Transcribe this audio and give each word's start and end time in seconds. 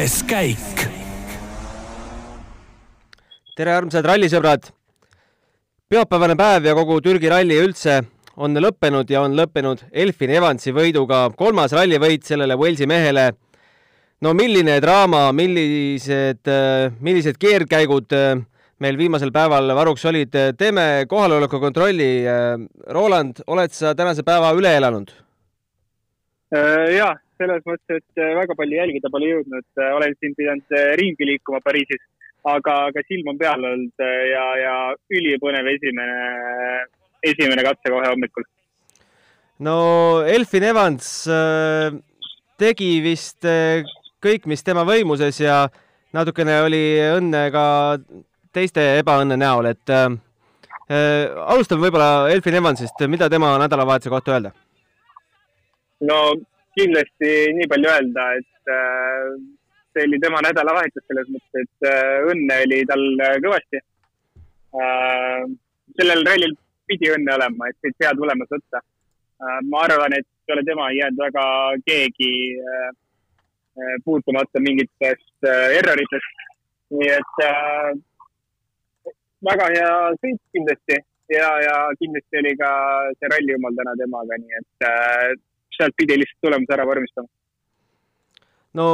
kuues 0.00 0.22
käik. 0.24 0.78
tere, 3.52 3.72
armsad 3.74 4.06
rallisõbrad! 4.08 4.70
pühapäevane 5.92 6.38
päev 6.40 6.70
ja 6.70 6.72
kogu 6.78 6.96
Türgi 7.04 7.28
ralli 7.28 7.58
üldse 7.60 7.98
on 8.40 8.56
lõppenud 8.56 9.12
ja 9.12 9.26
on 9.26 9.36
lõppenud 9.36 9.84
Elfin 9.92 10.32
Evansi 10.38 10.72
võiduga, 10.72 11.26
kolmas 11.36 11.76
rallivõit 11.76 12.24
sellele 12.24 12.56
Walesi 12.56 12.88
mehele. 12.88 13.28
no 14.24 14.32
milline 14.32 14.80
draama, 14.80 15.26
millised, 15.36 16.48
millised 17.00 17.36
keerdkäigud 17.36 18.16
meil 18.80 18.96
viimasel 18.96 19.32
päeval 19.36 19.68
varuks 19.76 20.04
olid. 20.08 20.32
teeme 20.56 21.04
kohaloleku 21.08 21.60
kontrolli. 21.60 22.24
Roland, 22.88 23.44
oled 23.46 23.72
sa 23.76 23.92
tänase 23.94 24.22
päeva 24.22 24.54
üle 24.56 24.76
elanud? 24.80 25.12
ja 26.96 27.18
selles 27.40 27.64
mõttes, 27.64 28.04
et 28.04 28.22
väga 28.36 28.54
palju 28.58 28.76
jälgida 28.76 29.10
pole 29.12 29.30
jõudnud, 29.32 29.66
olen 29.96 30.16
siin 30.18 30.36
pidanud 30.36 30.74
ringi 31.00 31.28
liikuma 31.32 31.62
Pariisis, 31.64 32.02
aga, 32.48 32.76
aga 32.90 33.02
silm 33.08 33.32
on 33.32 33.38
peal 33.40 33.64
olnud 33.64 34.04
ja, 34.30 34.44
ja 34.60 34.74
ülipõnev 35.12 35.68
esimene, 35.74 36.86
esimene 37.32 37.64
katse 37.66 37.92
kohe 37.92 38.08
hommikul. 38.08 38.46
no 39.66 39.76
Elfin 40.24 40.64
Evans 40.70 41.10
äh, 41.28 41.92
tegi 42.60 42.90
vist 43.04 43.44
äh, 43.48 43.84
kõik, 44.24 44.48
mis 44.48 44.64
tema 44.64 44.84
võimuses 44.88 45.40
ja 45.40 45.66
natukene 46.16 46.60
oli 46.64 46.84
õnne 47.18 47.46
ka 47.52 47.64
teiste 48.52 48.82
ebaõnne 48.98 49.36
näol, 49.40 49.72
et 49.72 49.92
äh, 49.94 50.08
äh 50.90 51.28
alustame 51.54 51.86
võib-olla 51.86 52.30
Elfin 52.32 52.58
Evansist, 52.60 53.06
mida 53.06 53.28
tema 53.28 53.56
nädalavahetuse 53.60 54.10
kohta 54.10 54.36
öelda? 54.36 54.52
no 56.00 56.20
kindlasti 56.78 57.30
nii 57.56 57.68
palju 57.70 57.90
öelda, 57.90 58.26
et 58.38 58.72
äh, 58.74 59.30
see 59.92 60.06
oli 60.06 60.20
tema 60.22 60.42
nädalavahetus 60.46 61.04
selles 61.06 61.30
mõttes, 61.34 61.64
et 61.64 61.88
äh, 61.90 62.28
õnne 62.30 62.58
oli 62.66 62.80
tal 62.90 63.04
kõvasti 63.46 63.80
äh,. 63.80 65.44
sellel 65.98 66.24
rallil 66.28 66.54
pidi 66.90 67.10
õnne 67.14 67.34
olema, 67.34 67.68
et 67.68 67.78
siit 67.82 68.04
hea 68.04 68.14
tulemus 68.18 68.50
võtta 68.54 68.82
ma 69.70 69.86
arvan, 69.86 70.12
et 70.14 70.26
peale 70.46 70.62
tema 70.68 70.90
ei 70.90 70.98
jäänud 70.98 71.22
väga 71.24 71.44
keegi 71.86 72.32
puutumata 74.04 74.60
mingitest 74.60 75.48
erroritest. 75.78 76.42
nii 76.92 77.08
et 77.14 77.40
väga 79.48 79.68
hea 79.72 79.92
sõit 80.18 80.40
kindlasti 80.52 80.98
ja, 81.32 81.48
ja 81.64 81.76
kindlasti 82.00 82.40
oli 82.42 82.52
ka 82.60 82.70
see 83.16 83.30
ralli 83.32 83.54
jumal 83.54 83.78
täna 83.78 83.94
temaga, 84.02 84.38
nii 84.42 84.58
et 84.60 85.40
sealt 85.80 85.96
pidi 85.98 86.20
lihtsalt 86.20 86.46
tulemuse 86.46 86.76
ära 86.76 86.86
vormistama. 86.88 87.28
no 88.78 88.86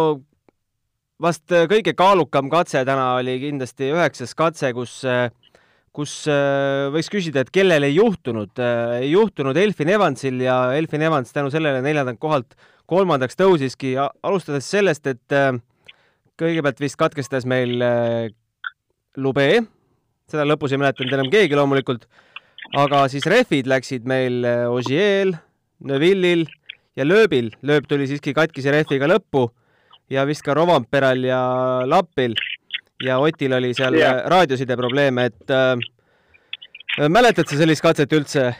vast 1.23 1.53
kõige 1.71 1.95
kaalukam 1.97 2.51
katse 2.53 2.85
täna 2.87 3.15
oli 3.19 3.39
kindlasti 3.43 3.91
üheksas 3.95 4.35
katse, 4.37 4.73
kus, 4.77 5.01
kus 5.97 6.15
äh, 6.31 6.87
võiks 6.93 7.09
küsida, 7.13 7.43
et 7.43 7.53
kellel 7.55 7.87
ei 7.89 7.97
juhtunud, 7.97 8.53
äh, 8.61 8.99
ei 9.03 9.13
juhtunud 9.15 9.57
Elfin 9.57 9.93
Evansil 9.97 10.43
ja 10.45 10.59
Elfin 10.77 11.07
Evans 11.09 11.33
tänu 11.33 11.53
sellele 11.53 11.81
neljandalt 11.85 12.21
kohalt 12.21 12.57
kolmandaks 12.91 13.39
tõusiski, 13.39 13.95
alustades 13.99 14.69
sellest, 14.71 15.09
et 15.09 15.37
äh, 15.37 15.55
kõigepealt 16.41 16.83
vist 16.85 17.01
katkestas 17.01 17.49
meil 17.49 17.81
Lube, 19.17 19.49
seda 20.29 20.45
lõpus 20.45 20.75
ei 20.75 20.81
mäletanud 20.83 21.15
enam 21.17 21.31
keegi 21.33 21.57
loomulikult, 21.57 22.03
aga 22.77 23.07
siis 23.09 23.25
rehvid 23.25 23.71
läksid 23.71 24.05
meil 24.05 24.45
Ogiel, 24.69 25.33
Neville'il 25.89 26.45
ja 26.97 27.05
lööbil, 27.05 27.51
lööb 27.67 27.87
tuli 27.89 28.09
siiski 28.09 28.35
katkise 28.37 28.73
rehviga 28.73 29.09
lõppu 29.11 29.47
ja 30.13 30.25
vist 30.29 30.45
ka 30.47 30.55
Rovamperal 30.57 31.25
ja 31.27 31.41
Lapil 31.87 32.37
ja 33.05 33.19
Otil 33.21 33.53
oli 33.53 33.75
seal 33.77 33.99
yeah. 33.99 34.23
raadioside 34.31 34.77
probleeme, 34.79 35.29
et 35.31 35.53
äh, 35.53 35.77
mäletad 37.13 37.49
sa 37.49 37.59
sellist 37.61 37.85
katset 37.85 38.13
üldse 38.17 38.51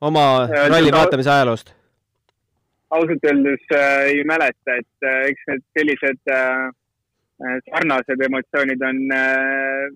oma 0.00 0.26
ja, 0.48 0.68
ralli 0.72 0.92
vaatamise 0.94 1.32
ajaloost? 1.32 1.74
ausalt 2.92 3.24
öeldes 3.24 3.66
äh, 3.72 4.12
ei 4.12 4.24
mäleta, 4.28 4.78
et 4.78 5.08
äh, 5.08 5.26
eks 5.32 5.44
need 5.48 5.66
sellised 5.78 6.32
äh, 6.32 6.70
äh 7.42 7.58
sarnased 7.68 8.24
emotsioonid 8.28 8.84
on 8.88 8.98
äh, 9.16 9.86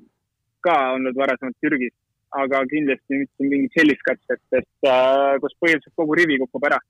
ka 0.64 0.76
olnud 0.94 1.16
varasemalt 1.16 1.56
Türgis, 1.60 1.92
aga 2.32 2.62
kindlasti 2.70 3.20
mitte 3.20 3.48
mingit 3.50 3.76
sellist 3.76 4.04
katset, 4.04 4.40
et 4.52 4.88
äh, 4.88 5.36
kus 5.44 5.56
põhiliselt 5.60 5.92
kogu 5.96 6.16
rivi 6.16 6.40
kukub 6.40 6.64
ära 6.68 6.80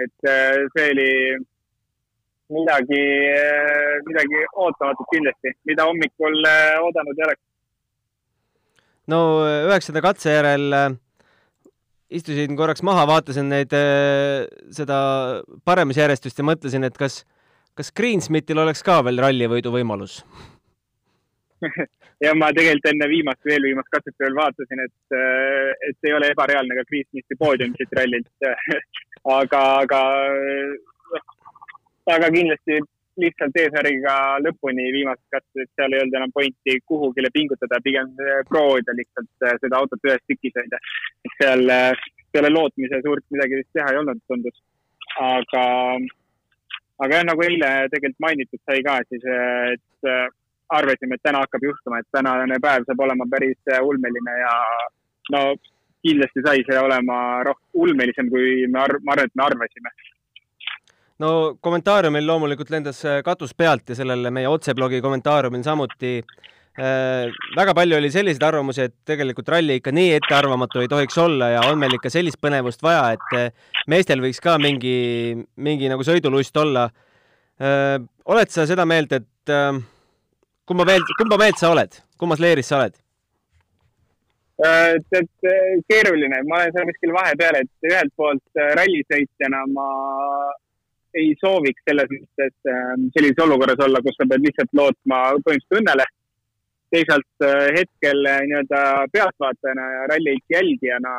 et 0.00 0.28
äh, 0.28 0.64
see 0.72 0.90
oli 0.94 1.12
midagi, 2.52 3.02
äh, 3.36 4.00
midagi 4.08 4.42
ootamatut 4.64 5.08
kindlasti, 5.12 5.54
mida 5.68 5.86
hommikul 5.88 6.36
äh, 6.48 6.80
oodanud 6.80 7.18
ei 7.18 7.26
oleks. 7.28 7.42
no 9.12 9.18
üheksanda 9.68 10.04
katse 10.04 10.36
järel 10.36 10.96
istusin 12.12 12.56
korraks 12.56 12.84
maha, 12.84 13.06
vaatasin 13.08 13.48
neid, 13.48 13.72
seda 14.76 14.96
paremusjärjestust 15.64 16.38
ja 16.38 16.44
mõtlesin, 16.44 16.84
et 16.84 16.96
kas, 17.00 17.22
kas 17.76 17.92
Greensmithil 17.96 18.60
oleks 18.62 18.84
ka 18.84 19.00
veel 19.04 19.20
rallivõidu 19.24 19.72
võimalus 19.74 20.20
ja 22.24 22.34
ma 22.36 22.52
tegelikult 22.54 22.92
enne 22.92 23.08
viimast, 23.10 23.40
veel 23.48 23.64
viimast 23.68 23.90
katset 23.92 24.16
veel 24.20 24.36
vaatasin, 24.36 24.84
et, 24.86 25.16
et 25.88 26.08
ei 26.08 26.14
ole 26.16 26.30
ebareaalne 26.34 26.78
ka 26.78 26.86
Greensmithi 26.90 27.40
poodium 27.40 27.74
siit 27.80 27.96
rallilt 27.98 28.30
aga, 29.24 29.60
aga, 29.82 30.00
aga 32.14 32.30
kindlasti 32.34 32.80
lihtsalt 33.20 33.56
eesmärgiga 33.60 34.14
lõpuni 34.40 34.88
viimased 34.94 35.24
katsed, 35.32 35.64
et 35.64 35.70
seal 35.76 35.92
ei 35.92 36.02
olnud 36.02 36.16
enam 36.16 36.32
pointi 36.32 36.78
kuhugile 36.88 37.28
pingutada, 37.34 37.80
pigem 37.84 38.12
proovida 38.48 38.94
lihtsalt 38.96 39.46
äh, 39.46 39.56
seda 39.60 39.80
autot 39.80 40.08
ühes 40.08 40.22
tükis 40.30 40.56
hoida. 40.56 40.80
seal 41.36 41.66
peale 42.32 42.48
äh, 42.48 42.54
lootmise 42.54 43.02
suurt 43.04 43.24
midagi 43.34 43.60
vist 43.60 43.72
teha 43.76 43.92
ei 43.92 44.00
olnud, 44.00 44.22
tundus. 44.28 44.62
aga, 45.20 45.64
aga 47.04 47.18
jah, 47.18 47.26
nagu 47.28 47.44
eile 47.44 47.72
tegelikult 47.92 48.24
mainitud 48.24 48.62
sai 48.64 48.80
ka, 48.86 48.96
siis 49.10 49.28
et 49.28 50.08
äh, 50.08 50.24
arvasime, 50.72 51.18
et 51.18 51.26
täna 51.26 51.44
hakkab 51.44 51.68
juhtuma, 51.68 52.00
et 52.00 52.08
tänane 52.16 52.56
päev 52.64 52.88
saab 52.88 53.04
olema 53.04 53.28
päris 53.28 53.60
ulmeline 53.84 54.38
ja 54.40 54.54
no 55.34 55.42
kindlasti 56.06 56.44
sai 56.46 56.62
see 56.66 56.78
olema 56.78 57.18
ulmelisem, 57.72 58.30
kui 58.32 58.66
me 58.70 58.80
arv-, 58.82 59.02
ma 59.06 59.16
arvan, 59.16 59.30
et 59.30 59.38
me 59.38 59.46
arvasime. 59.46 59.92
no 61.22 61.28
kommentaariumil 61.62 62.26
loomulikult 62.26 62.72
lendas 62.74 63.04
äh, 63.06 63.20
katus 63.24 63.54
pealt 63.54 63.92
ja 63.92 63.98
sellele 63.98 64.32
meie 64.34 64.48
otseblogi 64.50 65.00
kommentaariumil 65.04 65.62
samuti 65.62 66.16
äh, 66.18 67.28
väga 67.56 67.74
palju 67.78 67.98
oli 67.98 68.10
selliseid 68.10 68.42
arvamusi, 68.48 68.88
et 68.88 68.96
tegelikult 69.06 69.52
ralli 69.54 69.78
ikka 69.78 69.94
nii 69.94 70.16
ettearvamatu 70.18 70.82
ei 70.82 70.90
tohiks 70.90 71.18
olla 71.22 71.52
ja 71.54 71.62
on 71.70 71.78
meil 71.78 71.94
ikka 71.98 72.10
sellist 72.10 72.40
põnevust 72.42 72.82
vaja, 72.82 73.12
et 73.18 73.38
äh, 73.38 73.70
meestel 73.92 74.24
võiks 74.24 74.42
ka 74.42 74.58
mingi, 74.62 74.96
mingi 75.56 75.92
nagu 75.92 76.06
sõidulust 76.06 76.56
olla 76.64 76.88
äh,. 77.60 78.00
oled 78.24 78.50
sa 78.50 78.66
seda 78.66 78.88
meelt, 78.88 79.12
et 79.12 79.54
äh, 79.54 79.78
kumba 80.66 80.88
meelt, 80.88 81.16
kumba 81.20 81.38
meelt 81.38 81.62
sa 81.62 81.70
oled, 81.76 82.02
kummas 82.18 82.42
leeris 82.42 82.72
sa 82.72 82.80
oled? 82.80 82.98
Äh, 84.64 84.94
et, 84.94 85.06
et 85.18 85.48
äh, 85.50 85.80
keeruline, 85.90 86.38
ma 86.46 86.60
olen 86.60 86.74
seal 86.74 86.86
kuskil 86.86 87.12
vahepeal, 87.16 87.56
et 87.58 87.86
ühelt 87.88 88.12
poolt 88.14 88.60
äh, 88.60 88.68
rallisõitjana 88.78 89.62
ma 89.74 89.86
ei 91.18 91.32
sooviks 91.40 91.82
selles 91.88 92.08
mõttes 92.12 92.52
sellises 93.12 93.40
olukorras 93.44 93.80
olla, 93.84 94.00
kus 94.04 94.14
sa 94.16 94.26
pead 94.30 94.44
lihtsalt 94.46 94.70
lootma 94.78 95.18
põhimõtteliselt 95.44 95.80
õnnele. 95.80 96.06
teisalt 96.92 97.44
hetkel 97.76 98.18
nii-öelda 98.22 98.80
pealtvaatajana 99.12 99.84
ja 99.94 100.06
ralli 100.10 100.34
jälgijana 100.52 101.12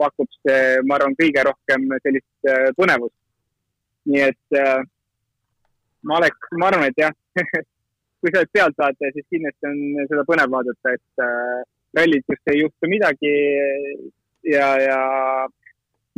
pakub 0.00 0.28
see, 0.38 0.78
ma 0.84 0.96
arvan, 0.96 1.16
kõige 1.20 1.44
rohkem 1.48 1.84
sellist 2.04 2.50
põnevust. 2.78 3.16
nii 4.12 4.24
et 4.28 4.58
ma 6.08 6.20
oleks, 6.20 6.54
ma 6.56 6.70
arvan, 6.70 6.88
et 6.88 7.04
jah 7.04 7.12
kui 8.20 8.32
sa 8.32 8.40
oled 8.40 8.54
pealtvaataja, 8.56 9.12
siis 9.16 9.28
kindlasti 9.36 9.72
on 9.72 10.08
seda 10.12 10.24
põnev 10.32 10.56
vaadata, 10.56 10.96
et 10.96 11.68
rallit, 11.96 12.24
kus 12.26 12.52
ei 12.52 12.62
juhtu 12.62 12.90
midagi 12.90 13.32
ja, 14.46 14.68
ja 14.80 15.00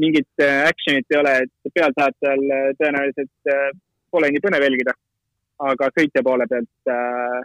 mingit 0.01 0.29
äh, 0.41 0.69
action'it 0.69 1.09
ei 1.13 1.21
ole, 1.21 1.33
et 1.45 1.75
pealtvaatajal 1.75 2.45
äh, 2.57 2.69
tõenäoliselt 2.81 3.53
äh, 3.53 3.71
pole 4.13 4.31
nii 4.33 4.45
põnev 4.45 4.69
jälgida. 4.69 4.97
aga 5.63 5.89
sõitja 5.95 6.23
poole 6.27 6.47
pealt 6.51 6.91
äh, 6.91 7.43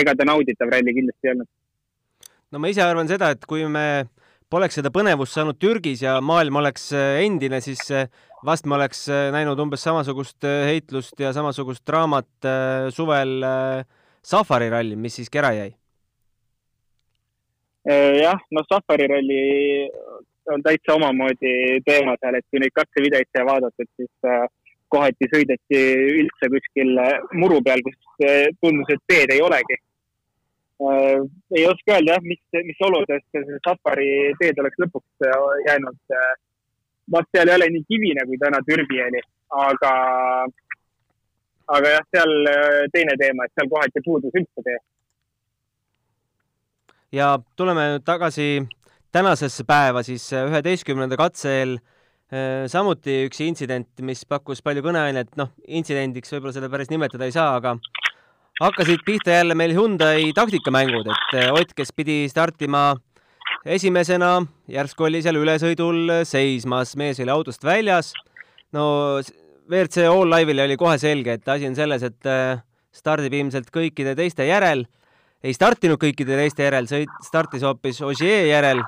ega 0.00 0.14
ta 0.16 0.24
nauditav 0.24 0.70
ralli 0.72 0.94
kindlasti 0.96 1.28
ei 1.28 1.34
olnud. 1.34 1.48
no 2.50 2.62
ma 2.62 2.70
ise 2.70 2.82
arvan 2.84 3.10
seda, 3.10 3.32
et 3.34 3.44
kui 3.46 3.66
me 3.68 4.06
poleks 4.50 4.78
seda 4.78 4.90
põnevust 4.94 5.36
saanud 5.36 5.58
Türgis 5.60 6.02
ja 6.02 6.16
maailm 6.20 6.56
oleks 6.62 6.90
endine, 6.94 7.60
siis 7.62 7.82
vast 8.46 8.66
me 8.66 8.78
oleks 8.78 9.04
näinud 9.08 9.58
umbes 9.62 9.84
samasugust 9.86 10.46
heitlust 10.66 11.20
ja 11.22 11.34
samasugust 11.36 11.84
draamat 11.86 12.50
suvel 12.94 13.36
Safari 14.26 14.70
rallil, 14.72 14.98
mis 14.98 15.20
siiski 15.20 15.38
ära 15.38 15.52
jäi 15.54 15.70
Äh, 15.70 15.79
jah, 17.86 18.40
noh, 18.50 18.64
Safari 18.68 19.06
ralli 19.08 19.42
on 20.52 20.62
täitsa 20.62 20.96
omamoodi 20.98 21.80
teema 21.86 22.16
seal, 22.20 22.36
et 22.36 22.46
kui 22.50 22.60
neid 22.60 22.74
katsevideoid 22.76 23.28
sai 23.30 23.46
vaadatud, 23.48 23.88
siis 23.96 24.28
äh, 24.28 24.48
kohati 24.90 25.28
sõideti 25.30 25.80
üldse 26.22 26.50
kuskil 26.54 26.98
muru 27.38 27.60
peal, 27.66 27.82
kus 27.86 28.26
tundus, 28.60 28.90
et 28.94 29.02
teed 29.10 29.34
ei 29.34 29.42
olegi 29.44 29.76
äh,. 29.76 31.20
ei 31.56 31.66
oska 31.70 31.96
öelda 31.96 32.16
jah, 32.16 32.24
mis, 32.26 32.40
mis 32.66 32.80
oludes 32.88 33.22
see 33.30 33.60
safari 33.66 34.10
teed 34.40 34.58
oleks 34.62 34.80
lõpuks 34.84 35.28
jäänud. 35.68 36.00
vast 37.14 37.30
seal 37.34 37.50
ei 37.50 37.58
ole 37.58 37.68
nii 37.74 37.86
kivine, 37.90 38.26
kui 38.26 38.38
täna 38.38 38.60
Türgi 38.66 39.02
oli, 39.06 39.22
aga, 39.66 39.92
aga 41.76 41.94
jah, 41.96 42.06
seal 42.14 42.34
teine 42.94 43.16
teema, 43.22 43.46
et 43.46 43.54
seal 43.58 43.70
kohati 43.72 44.04
puudus 44.06 44.36
üldse 44.42 44.66
tee. 44.66 44.78
Ja 47.12 47.38
tuleme 47.56 47.94
nüüd 47.94 48.04
tagasi 48.06 48.66
tänasesse 49.12 49.64
päeva, 49.66 50.02
siis 50.06 50.28
üheteistkümnenda 50.32 51.16
katsel 51.18 51.78
Äh, 52.30 52.68
samuti 52.70 53.24
üks 53.26 53.40
intsident, 53.42 53.88
mis 54.06 54.20
pakkus 54.22 54.60
palju 54.62 54.84
kõneainet, 54.84 55.32
noh, 55.34 55.48
intsidendiks 55.66 56.30
võib-olla 56.30 56.54
seda 56.54 56.68
päris 56.70 56.90
nimetada 56.92 57.26
ei 57.26 57.32
saa, 57.34 57.56
aga 57.58 57.72
hakkasid 58.60 59.02
pihta 59.02 59.34
jälle 59.34 59.56
meil 59.58 59.74
Hyundai 59.74 60.28
taktikamängud, 60.36 61.10
et 61.10 61.34
äh, 61.40 61.48
Ott, 61.50 61.74
kes 61.74 61.90
pidi 61.90 62.20
startima 62.30 62.92
esimesena, 63.66 64.44
järsku 64.70 65.08
oli 65.08 65.24
seal 65.26 65.40
ülesõidul 65.40 66.20
seismas, 66.22 66.94
mees 66.94 67.18
oli 67.18 67.34
autost 67.34 67.66
väljas. 67.66 68.12
no 68.70 69.18
WRC 69.66 70.06
All 70.06 70.30
Live'ile 70.30 70.68
oli 70.68 70.78
kohe 70.78 71.02
selge, 71.02 71.34
et 71.34 71.50
asi 71.50 71.66
on 71.66 71.74
selles, 71.74 72.06
et 72.06 72.30
äh, 72.30 72.62
stardib 72.94 73.34
ilmselt 73.34 73.74
kõikide 73.74 74.14
teiste 74.14 74.46
järel. 74.46 74.86
Ei 75.44 75.54
startinud 75.56 76.00
kõikide 76.00 76.36
teiste 76.36 76.66
järel, 76.66 76.88
sõit 76.90 77.12
startis 77.24 77.62
hoopis 77.64 78.00
Ogier 78.04 78.46
järel, 78.50 78.82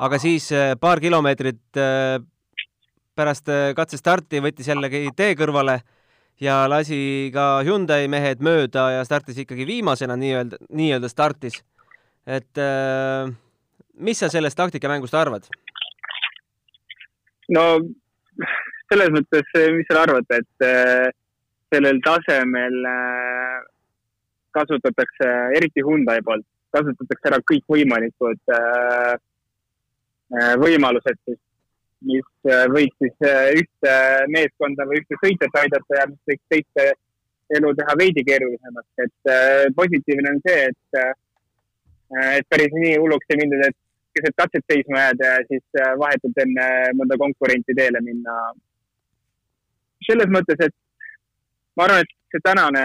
aga 0.00 0.18
siis 0.22 0.48
paar 0.80 1.00
kilomeetrit 1.00 1.80
pärast 3.18 3.50
äh, 3.52 3.70
katsestarti 3.76 4.42
võttis 4.44 4.68
jällegi 4.70 5.10
tee 5.18 5.34
kõrvale 5.38 5.80
ja 6.42 6.62
lasi 6.70 7.30
ka 7.34 7.60
Hyundai 7.66 8.06
mehed 8.10 8.42
mööda 8.44 8.88
ja 8.98 9.06
startis 9.06 9.40
ikkagi 9.42 9.66
viimasena 9.66 10.16
nii-öelda, 10.18 10.60
nii-öelda 10.70 11.10
startis. 11.10 11.62
et 12.26 12.60
äh, 12.62 13.30
mis 13.98 14.18
sa 14.20 14.28
sellest 14.28 14.58
taktikamängust 14.58 15.14
arvad? 15.14 15.48
no 17.56 17.64
selles 18.88 19.10
mõttes, 19.12 19.48
mis 19.74 19.88
sa 19.90 20.04
arvad, 20.04 20.28
et 20.30 20.64
äh, 20.64 21.08
sellel 21.74 21.98
tasemel 22.04 22.78
äh, 22.88 23.58
kasutatakse, 24.58 25.32
eriti 25.58 25.84
Hyundai 25.86 26.20
poolt, 26.26 26.46
kasutatakse 26.74 27.30
ära 27.30 27.40
kõikvõimalikud 27.50 28.54
äh, 28.54 29.12
äh 30.38 30.54
võimalused 30.60 31.20
siis 31.24 31.40
mis 32.08 32.26
äh, 32.46 32.66
võiks 32.70 32.94
siis 33.02 33.28
ühte 33.62 33.94
meeskonda 34.34 34.86
või 34.86 35.00
ühte 35.02 35.18
sõitjat 35.22 35.56
aidata 35.62 36.00
ja 36.00 36.06
mis 36.10 36.30
võiks 36.30 36.44
teiste 36.52 36.88
elu 37.58 37.72
teha 37.74 37.96
veidi 37.98 38.22
keerulisemaks. 38.28 38.90
et 39.04 39.74
positiivne 39.76 40.34
on 40.34 40.40
see, 40.44 40.68
et, 40.68 40.98
et 42.36 42.48
päris 42.52 42.74
nii 42.76 42.98
hulluks 43.00 43.32
ei 43.32 43.40
mindud, 43.40 43.64
et 43.64 43.76
keset 44.18 44.36
katset 44.36 44.64
seisma 44.72 45.06
jääda 45.06 45.30
ja 45.32 45.46
siis 45.48 45.80
vahetult 46.02 46.42
enne 46.44 46.66
mõnda 46.98 47.16
konkurenti 47.24 47.76
teele 47.78 48.02
minna. 48.04 48.36
selles 50.08 50.30
mõttes, 50.32 50.60
et 50.60 50.76
ma 51.76 51.86
arvan, 51.86 52.04
et 52.04 52.14
see 52.32 52.44
tänane 52.44 52.84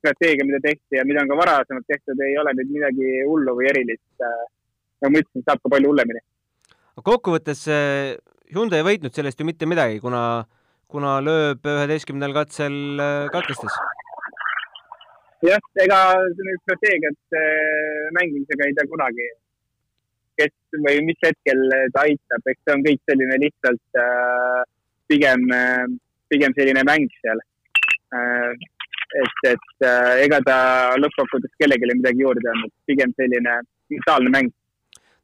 strateegia, 0.00 0.48
mida 0.48 0.60
tehti 0.64 0.98
ja 0.98 1.06
mida 1.06 1.22
on 1.22 1.30
ka 1.30 1.38
varasemalt 1.38 1.86
tehtud, 1.88 2.24
ei 2.26 2.36
ole 2.40 2.56
nüüd 2.58 2.74
midagi 2.74 3.22
hullu 3.28 3.54
või 3.60 3.70
erilist. 3.70 4.08
nagu 5.00 5.12
ma 5.14 5.22
ütlesin, 5.22 5.46
saab 5.46 5.62
ka 5.62 5.72
palju 5.76 5.92
hullemini 5.92 6.24
kokkuvõttes 7.00 7.62
Hyundai 8.50 8.80
ei 8.80 8.86
võitnud 8.86 9.14
sellest 9.14 9.38
ju 9.38 9.46
mitte 9.46 9.66
midagi, 9.70 10.00
kuna, 10.02 10.42
kuna 10.90 11.18
lööb 11.22 11.66
üheteistkümnendal 11.70 12.34
katsel 12.34 12.74
äh, 12.98 13.28
katkestas. 13.30 13.76
jah, 15.46 15.62
ega 15.84 16.00
strateegiat 16.64 17.38
äh, 17.38 18.08
mängimisega 18.18 18.66
ei 18.66 18.74
tea 18.78 18.90
kunagi, 18.90 19.28
kes 20.40 20.82
või 20.82 20.98
mis 21.06 21.22
hetkel 21.22 21.62
ta 21.94 22.04
aitab, 22.08 22.50
eks 22.50 22.60
see 22.64 22.74
on 22.74 22.84
kõik 22.88 23.06
selline 23.06 23.38
lihtsalt 23.44 24.02
äh, 24.02 24.58
pigem, 25.10 25.46
pigem 26.30 26.54
selline 26.58 26.84
mäng 26.86 27.06
seal. 27.22 27.40
Et, 29.18 29.50
et 29.54 29.86
ega 30.24 30.38
ta 30.46 30.56
lõppkokkuvõttes 31.02 31.58
kellelegi 31.58 31.98
midagi 31.98 32.24
juurde 32.24 32.52
andnud, 32.54 32.72
pigem 32.86 33.12
selline 33.18 33.60
mentaalne 33.90 34.32
mäng 34.36 34.54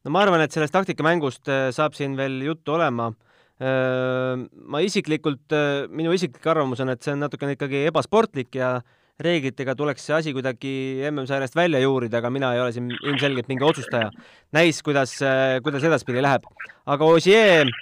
no 0.07 0.15
ma 0.15 0.23
arvan, 0.23 0.45
et 0.45 0.55
sellest 0.55 0.75
taktikamängust 0.75 1.51
äh, 1.51 1.69
saab 1.75 1.97
siin 1.99 2.15
veel 2.19 2.39
juttu 2.47 2.77
olema. 2.77 3.11
Äh, 3.57 4.37
ma 4.71 4.83
isiklikult, 4.85 5.49
äh, 5.57 5.87
minu 5.91 6.15
isiklik 6.15 6.47
arvamus 6.53 6.83
on, 6.85 6.93
et 6.95 7.03
see 7.03 7.17
on 7.17 7.25
natukene 7.25 7.57
ikkagi 7.57 7.87
ebasportlik 7.91 8.55
ja 8.61 8.77
reeglitega 9.23 9.73
tuleks 9.79 10.05
see 10.05 10.13
asi 10.13 10.35
kuidagi 10.37 10.71
MM-sarjast 11.09 11.57
välja 11.57 11.81
juurida, 11.81 12.21
aga 12.21 12.31
mina 12.31 12.53
ei 12.53 12.61
ole 12.61 12.75
siin 12.77 12.91
ilmselgelt 12.93 13.49
mingi 13.49 13.65
otsustaja. 13.65 14.11
näis, 14.53 14.83
kuidas, 14.85 15.17
kuidas 15.65 15.87
edaspidi 15.89 16.21
läheb. 16.21 16.45
aga 16.85 17.09
Ossier, 17.17 17.73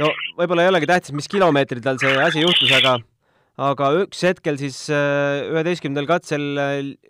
no 0.00 0.08
võib-olla 0.40 0.64
ei 0.64 0.72
olegi 0.72 0.88
tähtis, 0.88 1.12
mis 1.12 1.28
kilomeetril 1.28 1.84
tal 1.84 2.00
see 2.00 2.16
asi 2.24 2.46
juhtus, 2.46 2.72
aga 2.80 2.96
aga 3.58 3.92
üks 4.04 4.22
hetkel 4.22 4.58
siis 4.60 4.76
üheteistkümnendal 4.88 6.06
katsel 6.06 6.44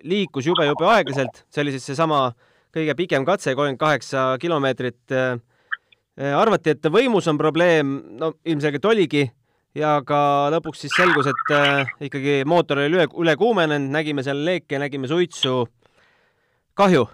liikus 0.08 0.48
jube-jube 0.48 0.86
aeglaselt, 0.88 1.42
see 1.52 1.60
oli 1.64 1.74
siis 1.74 1.84
seesama 1.90 2.22
äh, 2.30 2.36
kõige 2.74 2.94
pikem 2.98 3.26
katse, 3.26 3.54
kolmkümmend 3.56 3.80
kaheksa 3.80 4.36
kilomeetrit. 4.40 5.00
Äh, 5.12 5.38
arvati, 6.34 6.74
et 6.74 6.88
võimus 6.90 7.28
on 7.30 7.38
probleem, 7.38 7.98
no 8.18 8.32
ilmselgelt 8.48 8.86
oligi 8.90 9.28
ja 9.78 9.98
ka 10.06 10.48
lõpuks 10.50 10.82
siis 10.84 10.96
selgus, 10.98 11.28
et 11.30 11.52
äh, 11.54 11.92
ikkagi 12.08 12.40
mootor 12.48 12.82
oli 12.82 12.98
üle, 12.98 13.06
üle 13.22 13.36
kuumenenud, 13.38 13.92
nägime 13.94 14.24
seal 14.26 14.40
leeke, 14.44 14.80
nägime 14.82 15.10
suitsu. 15.10 15.68
kahju, 16.78 17.06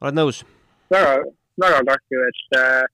oled 0.00 0.16
nõus? 0.16 0.42
väga, 0.92 1.16
väga 1.60 1.80
kahju, 1.88 2.26
et, 2.28 2.58
äh, 2.60 2.84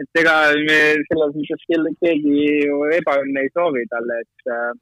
et 0.00 0.22
ega 0.22 0.38
me 0.56 0.80
selles 1.10 1.36
mõttes 1.36 2.00
keegi 2.00 2.48
ju 2.64 2.80
ebaõnne 2.96 3.44
ei 3.44 3.52
soovi 3.52 3.84
talle, 3.92 4.22
et 4.24 4.52
äh, 4.56 4.72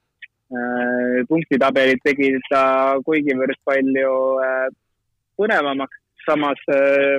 punktitabelit 1.29 2.03
tegi 2.05 2.35
ta 2.51 2.63
kuigivõrd 3.07 3.59
palju 3.65 4.15
äh, 4.45 4.69
põnevamaks 5.41 6.03
samas, 6.27 6.61
äh, 6.69 7.19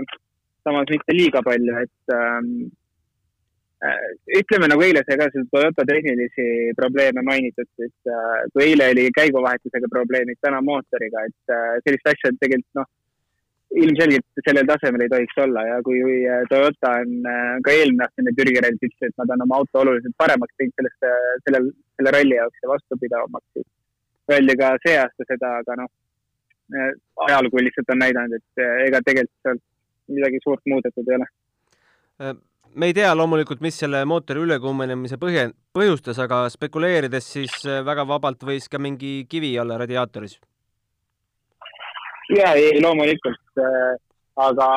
samas 0.63 0.88
mitte 0.89 1.15
liiga 1.15 1.41
palju, 1.44 1.75
et 1.83 2.15
ähm, 2.15 2.50
äh, 3.83 4.09
ütleme 4.39 4.69
nagu 4.71 4.85
eile 4.85 5.03
sai 5.07 5.18
ka 5.19 5.30
seda 5.31 5.45
Toyota 5.51 5.86
tehnilisi 5.89 6.48
probleeme 6.79 7.24
mainitud, 7.25 7.67
siis 7.79 7.93
äh, 8.08 8.43
kui 8.53 8.69
eile 8.69 8.91
oli 8.93 9.08
käiguvahetusega 9.17 9.91
probleemid, 9.91 10.39
täna 10.41 10.62
mootoriga, 10.62 11.25
et 11.27 11.58
sellist 11.86 12.13
asja 12.13 12.34
tegelikult 12.39 12.81
noh, 12.81 12.89
ilmselgelt 13.82 14.44
sellel 14.46 14.68
tasemel 14.70 15.06
ei 15.06 15.12
tohiks 15.12 15.39
olla 15.46 15.63
ja 15.65 15.80
kui 15.86 16.00
Toyota 16.50 16.92
on 17.01 17.13
ka 17.65 17.74
eelmine 17.74 18.06
aasta 18.06 18.22
enne 18.22 18.36
Türgi 18.38 18.62
rallit 18.62 18.86
ütles, 18.89 19.10
et 19.10 19.22
nad 19.22 19.34
on 19.34 19.46
oma 19.48 19.60
auto 19.62 19.82
oluliselt 19.82 20.15
paremaks 20.22 20.53
teinud 20.60 20.77
sellest, 20.77 21.08
sellel, 21.48 21.72
selle 21.98 22.13
ralli 22.18 22.38
jaoks 22.38 22.63
ja 22.63 22.72
vastupidavamaks, 22.74 23.50
siis 23.58 24.36
öeldi 24.36 24.58
ka 24.62 24.75
see 24.86 24.96
aasta 25.01 25.27
seda, 25.32 25.56
aga 25.63 25.80
noh, 25.82 25.92
Äh, 26.72 26.94
ajalugu 27.27 27.60
lihtsalt 27.62 27.92
on 27.92 28.00
näidanud, 28.00 28.39
et 28.39 28.62
äh, 28.63 28.86
ega 28.88 29.01
tegelikult 29.03 29.46
seal 29.46 29.60
midagi 30.15 30.39
suurt 30.44 30.63
muudetud 30.72 31.10
ei 31.10 31.18
ole. 31.20 31.27
Äh, 32.24 32.32
me 32.74 32.88
ei 32.89 32.96
tea 32.96 33.12
loomulikult, 33.13 33.62
mis 33.62 33.77
selle 33.84 34.00
mootori 34.10 34.42
ülekuumenemise 34.46 35.20
põhje, 35.22 35.50
põhjustas, 35.75 36.22
aga 36.24 36.46
spekuleerides 36.53 37.27
siis 37.36 37.60
väga 37.86 38.08
vabalt 38.10 38.48
võis 38.48 38.70
ka 38.72 38.82
mingi 38.82 39.25
kivi 39.30 39.51
olla 39.62 39.77
radiaatoris. 39.84 40.39
Ja 42.38 42.53
ei, 42.60 42.82
loomulikult 42.82 43.62
äh,, 43.62 43.94
aga 44.36 44.68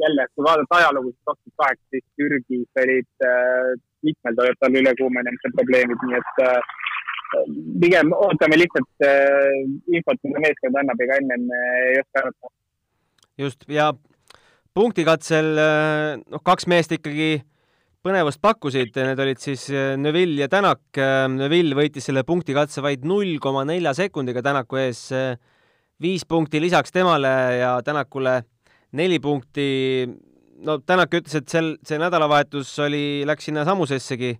jälle, 0.00 0.26
kui 0.34 0.44
vaadata 0.46 0.78
ajalugu, 0.78 1.12
siis 1.12 1.24
kaks 1.28 1.40
tuhat 1.42 1.58
kaheksateist 1.62 2.08
Türgis 2.16 2.82
olid 2.84 3.26
äh, 3.28 3.72
mitmel 4.06 4.38
Toyotal 4.38 4.78
ülekuumenemise 4.80 5.52
probleemid, 5.56 6.06
nii 6.06 6.20
et 6.20 6.40
äh, 6.46 6.72
pigem 7.82 8.12
ootame 8.16 8.58
lihtsalt 8.60 9.06
äh, 9.06 9.60
infot, 9.96 10.20
mida 10.24 10.42
meeskond 10.46 10.80
annab, 10.80 11.04
ega 11.04 11.20
ennem 11.20 11.46
äh, 11.52 11.78
ei 11.92 12.00
oska 12.02 12.24
arvata. 12.24 12.52
just, 13.40 13.64
ja 13.68 13.92
punktikatsel 14.76 15.54
äh, 15.60 16.20
noh, 16.24 16.44
kaks 16.44 16.68
meest 16.70 16.94
ikkagi 16.96 17.30
põnevust 18.02 18.40
pakkusid, 18.42 18.96
need 18.98 19.20
olid 19.22 19.38
siis 19.38 19.68
Neville 19.70 20.40
ja 20.40 20.48
Tänak. 20.50 20.98
Neville 21.30 21.76
võitis 21.78 22.08
selle 22.08 22.24
punktikatse 22.26 22.82
vaid 22.82 23.04
null 23.06 23.36
koma 23.38 23.62
nelja 23.68 23.92
sekundiga 23.94 24.42
Tänaku 24.42 24.80
ees, 24.82 25.04
viis 26.02 26.26
punkti 26.28 26.60
lisaks 26.60 26.92
temale 26.92 27.32
ja 27.60 27.76
Tänakule 27.84 28.42
neli 28.92 29.18
punkti. 29.20 30.08
no 30.62 30.78
Tänak 30.78 31.14
ütles, 31.14 31.34
et 31.38 31.48
sel, 31.48 31.76
see 31.86 31.98
nädalavahetus 31.98 32.78
oli, 32.84 33.22
läks 33.26 33.48
sinna 33.48 33.64
samusessegi 33.64 34.36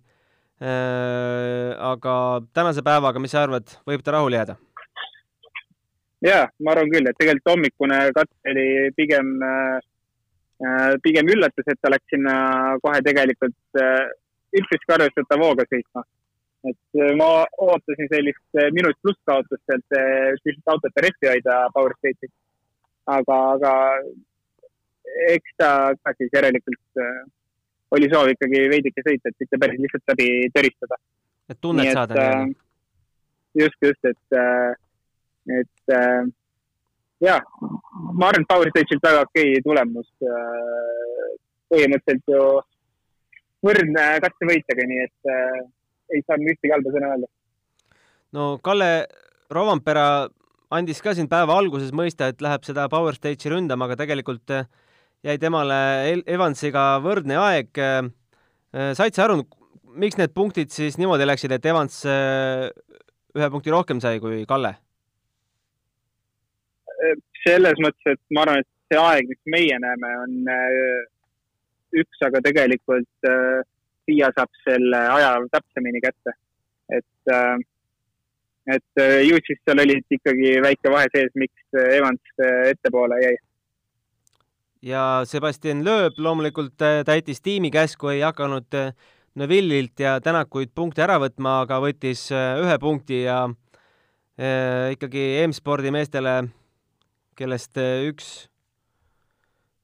Äh, 0.63 1.73
aga 1.81 2.41
tänase 2.55 2.83
päevaga, 2.85 3.19
mis 3.19 3.33
sa 3.35 3.41
arvad, 3.43 3.71
võib 3.89 4.03
ta 4.05 4.13
rahule 4.15 4.37
jääda? 4.37 4.55
ja 6.23 6.45
ma 6.63 6.71
arvan 6.71 6.91
küll, 6.93 7.09
et 7.09 7.17
tegelikult 7.19 7.51
hommikune 7.51 7.97
katse 8.15 8.51
oli 8.53 8.67
pigem, 8.95 9.33
äh, 9.43 10.93
pigem 11.03 11.31
üllatus, 11.33 11.67
et 11.67 11.81
ta 11.81 11.91
läks 11.91 12.07
sinna 12.13 12.35
kohe 12.85 13.01
tegelikult 13.03 13.81
äh, 13.81 14.05
üpriski 14.55 14.95
arvestatava 14.95 15.49
hooga 15.49 15.65
sõitma. 15.67 16.05
Et 16.71 17.01
ma 17.19 17.29
ootasin 17.67 18.09
sellist 18.11 18.61
minut 18.75 18.97
pluss 19.03 19.19
kaotust 19.27 19.63
sealt, 19.67 19.97
lihtsalt 20.45 20.75
autot 20.75 21.01
rehvi 21.05 21.31
hoida 21.31 21.57
Power 21.75 21.95
State'is. 21.97 22.33
aga, 23.17 23.39
aga 23.55 23.73
eks 25.35 25.57
ta 25.59 25.71
ka 25.99 26.13
siis 26.17 26.31
järelikult 26.31 27.01
oli 27.93 28.07
soov 28.09 28.31
ikkagi 28.31 28.61
veidike 28.71 29.03
sõita, 29.05 29.29
et 29.29 29.43
mitte 29.43 29.59
päris 29.61 29.81
lihtsalt 29.83 30.13
läbi 30.13 30.29
töristada. 30.55 31.01
et 31.51 31.59
tunnet 31.61 31.89
Nii, 31.89 31.97
saada 31.99 32.29
just, 33.53 33.77
just, 33.81 34.05
et, 34.05 34.77
et 35.59 35.93
ja, 37.23 37.37
ma 38.13 38.29
arvan, 38.29 38.41
et 38.41 38.49
Power 38.49 38.71
Stage'ilt 38.71 39.05
väga 39.05 39.25
okei 39.27 39.53
okay 39.57 39.65
tulemus. 39.67 40.09
Põhimõtteliselt 41.73 42.33
ju 42.33 42.43
võrdne 43.65 44.07
katsevõitjaga, 44.25 44.87
nii 44.89 45.05
et 45.07 45.31
ei 46.13 46.23
saa 46.27 46.37
ühtegi 46.39 46.73
halba 46.73 46.93
sõna 46.93 47.11
öelda. 47.13 47.29
no 48.37 48.47
Kalle 48.63 48.91
Rovampera 49.53 50.07
andis 50.73 51.01
ka 51.03 51.13
siin 51.13 51.29
päeva 51.29 51.57
alguses 51.57 51.93
mõista, 51.95 52.29
et 52.31 52.41
läheb 52.41 52.65
seda 52.65 52.87
Power 52.89 53.15
Stage'i 53.17 53.51
ründama, 53.53 53.87
aga 53.87 53.99
tegelikult 54.03 54.53
äh, 54.53 54.69
jäi 55.23 55.37
temale 55.41 55.77
Evansiga 56.25 56.97
võrdne 57.03 57.37
aeg. 57.39 57.69
Äh, 57.77 58.09
said 58.97 59.15
sa 59.15 59.27
aru, 59.27 59.43
miks 59.99 60.17
need 60.19 60.33
punktid 60.35 60.73
siis 60.73 60.97
niimoodi 60.99 61.27
läksid, 61.27 61.53
et 61.55 61.65
Evans 61.69 62.01
äh, 62.09 62.69
ühe 63.37 63.51
punkti 63.53 63.73
rohkem 63.73 64.01
sai 64.03 64.21
kui 64.23 64.45
Kalle? 64.49 64.77
selles 67.43 67.75
mõttes, 67.83 68.13
et 68.15 68.19
ma 68.31 68.45
arvan, 68.45 68.61
et 68.61 68.67
see 68.87 68.99
aeg, 69.01 69.25
mis 69.27 69.39
meie 69.51 69.75
näeme, 69.83 70.11
on 70.21 70.45
äh, 70.47 71.01
üks, 71.99 72.21
aga 72.23 72.39
tegelikult 72.45 73.27
FIA 74.05 74.31
saab 74.35 74.51
selle 74.63 74.99
aja 75.15 75.33
täpsemini 75.51 76.01
kätte. 76.03 76.35
et, 76.91 77.31
et 78.75 79.03
ju 79.27 79.39
siis 79.47 79.61
seal 79.63 79.79
oli 79.85 79.95
ikkagi 80.17 80.57
väike 80.65 80.91
vahe 80.91 81.07
sees, 81.13 81.31
miks 81.39 81.79
Evans 81.95 82.43
ettepoole 82.69 83.21
jäi 83.23 83.37
ja 84.83 85.23
Sebastian 85.25 85.85
Loeb 85.85 86.19
loomulikult 86.19 86.81
äh, 86.81 87.01
täitis 87.05 87.41
tiimi 87.41 87.71
käsku, 87.71 88.11
ei 88.11 88.21
hakanud 88.21 88.75
äh, 88.75 88.93
Neville'ilt 89.39 89.99
ja 89.99 90.19
Tänakuid 90.21 90.73
punkte 90.75 91.05
ära 91.05 91.17
võtma, 91.21 91.61
aga 91.63 91.79
võttis 91.81 92.27
äh, 92.35 92.59
ühe 92.61 92.75
punkti 92.81 93.23
ja 93.23 93.45
äh, 93.47 94.91
ikkagi 94.97 95.23
M-spordi 95.47 95.93
meestele, 95.95 96.41
kellest 97.39 97.79
üks, 98.09 98.33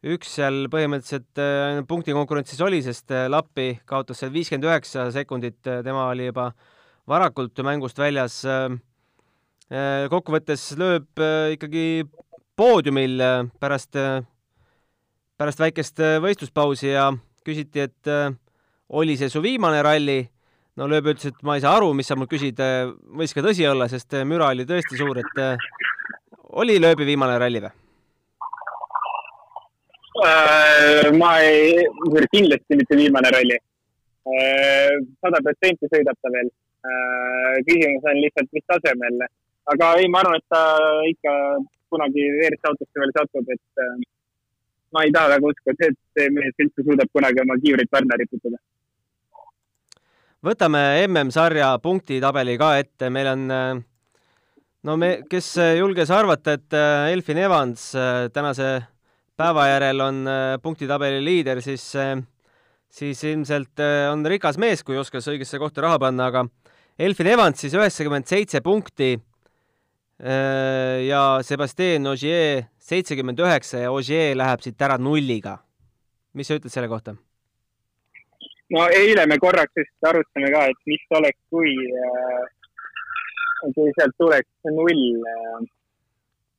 üks 0.03 0.35
seal 0.39 0.67
põhimõtteliselt 0.71 1.41
äh, 1.43 1.81
punktikonkurentsis 1.87 2.61
oli, 2.63 2.81
sest 2.85 3.11
äh, 3.11 3.27
Lappi 3.31 3.73
kaotas 3.89 4.21
seal 4.21 4.33
viiskümmend 4.33 4.69
üheksa 4.69 5.09
sekundit, 5.15 5.59
tema 5.63 6.07
oli 6.09 6.29
juba 6.29 6.51
varakult 7.09 7.57
mängust 7.65 7.99
väljas 7.99 8.43
äh,. 8.45 8.69
kokkuvõttes 10.09 10.63
lööb 10.81 11.21
ikkagi 11.53 12.03
poodiumil 12.57 13.21
pärast 13.61 13.93
pärast 15.39 15.61
väikest 15.63 16.01
äh, 16.03 16.17
võistluspausi 16.23 16.91
ja 16.91 17.07
küsiti, 17.47 17.85
et 17.87 18.11
äh, 18.11 18.33
oli 18.99 19.15
see 19.19 19.31
su 19.31 19.41
viimane 19.43 19.81
ralli. 19.85 20.19
no 20.79 20.87
Lööb 20.87 21.09
ütles, 21.11 21.31
et 21.31 21.43
ma 21.43 21.57
ei 21.57 21.63
saa 21.63 21.75
aru, 21.75 21.93
mis 21.95 22.07
sa 22.07 22.15
mul 22.19 22.27
küsid, 22.31 22.59
äh, 22.63 22.91
võis 23.19 23.35
ka 23.35 23.43
tõsi 23.45 23.67
olla, 23.67 23.87
sest 23.91 24.19
müra 24.27 24.51
oli 24.53 24.67
tõesti 24.67 24.99
suur, 24.99 25.19
et 25.23 25.43
oli 26.59 26.79
Lööbi 26.79 27.07
viimane 27.07 27.39
ralli 27.39 27.63
või? 27.63 27.78
Ma 31.19 31.31
ei, 31.43 31.85
kindlasti 32.31 32.77
mitte 32.79 32.95
viimane 32.95 33.31
ralli. 33.35 33.57
sada 35.21 35.41
protsenti 35.45 35.89
sõidab 35.89 36.17
ta 36.21 36.31
veel. 36.35 36.49
küsimus 37.67 38.07
on 38.11 38.21
lihtsalt, 38.23 38.49
mis 38.53 38.65
tasemel. 38.67 39.25
aga 39.73 39.93
ei, 39.99 40.07
ma 40.07 40.23
arvan, 40.23 40.39
et 40.39 40.47
ta 40.49 40.63
ikka 41.09 41.33
kunagi 41.89 42.25
WRC 42.37 42.71
autosse 42.71 43.01
veel 43.01 43.13
satub, 43.17 43.49
et 43.49 43.83
ma 44.93 45.03
ei 45.05 45.13
taha 45.13 45.35
väga 45.35 45.51
uskuda, 45.53 45.89
et 45.89 45.97
see 46.17 46.33
mees 46.33 46.63
üldse 46.63 46.85
suudab 46.85 47.11
kunagi 47.13 47.41
oma 47.43 47.57
kiivrit 47.61 47.89
pärna 47.91 48.17
riputada. 48.21 48.57
võtame 50.45 50.81
MM-sarja 51.07 51.73
punktitabeli 51.83 52.57
ka 52.57 52.77
ette, 52.79 53.09
meil 53.09 53.27
on 53.33 53.47
no 54.87 54.95
me, 54.99 55.09
kes 55.29 55.51
julges 55.79 56.11
arvata, 56.13 56.55
et 56.57 56.75
äh, 56.77 57.11
Elfin 57.13 57.41
Evans 57.41 57.91
äh, 57.95 58.29
tänase 58.33 58.69
päeva 59.39 59.69
järel 59.69 60.03
on 60.03 60.19
äh, 60.27 60.57
punktitabeli 60.63 61.21
liider, 61.23 61.61
siis, 61.63 61.85
siis 62.91 63.23
ilmselt 63.23 63.81
on 64.11 64.25
rikas 64.27 64.59
mees, 64.59 64.83
kui 64.83 64.99
oskas 64.99 65.29
õigesse 65.31 65.61
kohta 65.61 65.85
raha 65.87 66.01
panna, 66.03 66.27
aga 66.27 66.45
Elfin 66.99 67.31
Evans 67.31 67.63
siis 67.63 67.77
üheksakümmend 67.77 68.27
seitse 68.27 68.59
punkti 68.61 69.13
ja 70.19 71.21
Sebastian 71.47 72.09
Ogier 72.11 72.65
seitsekümmend 72.83 73.39
üheksa 73.39 73.85
ja 73.85 73.93
Ogier 73.95 74.35
läheb 74.35 74.59
siit 74.65 74.81
ära 74.83 74.99
nulliga. 74.99 75.61
mis 76.35 76.47
sa 76.51 76.59
ütled 76.59 76.73
selle 76.73 76.91
kohta? 76.91 77.15
no 78.73 78.85
eile 78.93 79.25
me 79.29 79.37
korraks 79.41 79.81
just 79.81 80.09
arutasime 80.09 80.51
ka, 80.53 80.63
et 80.71 80.89
mis 80.89 81.05
oleks, 81.19 81.39
kui, 81.53 81.73
äh, 82.05 82.43
kui 83.75 83.93
sealt 83.97 84.15
tuleks 84.21 84.71
null. 84.77 85.05
Äh. 85.33 85.61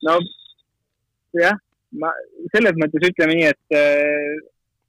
no 0.07 0.17
jah, 1.39 1.59
ma 1.99 2.11
selles 2.53 2.77
mõttes 2.79 3.09
ütleme 3.09 3.37
nii, 3.37 3.51
et 3.51 3.77
äh, 3.77 4.39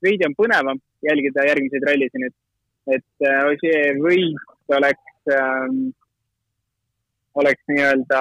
veidi 0.05 0.27
on 0.29 0.37
põnevam 0.39 0.81
jälgida 1.07 1.47
järgmiseid 1.49 1.87
rallisid 1.89 2.25
nüüd, 2.25 2.37
et 2.97 3.27
Ogier 3.47 3.99
võit 4.03 4.75
oleks 4.75 5.35
ähm, 5.35 5.93
oleks 7.39 7.63
nii-öelda 7.71 8.21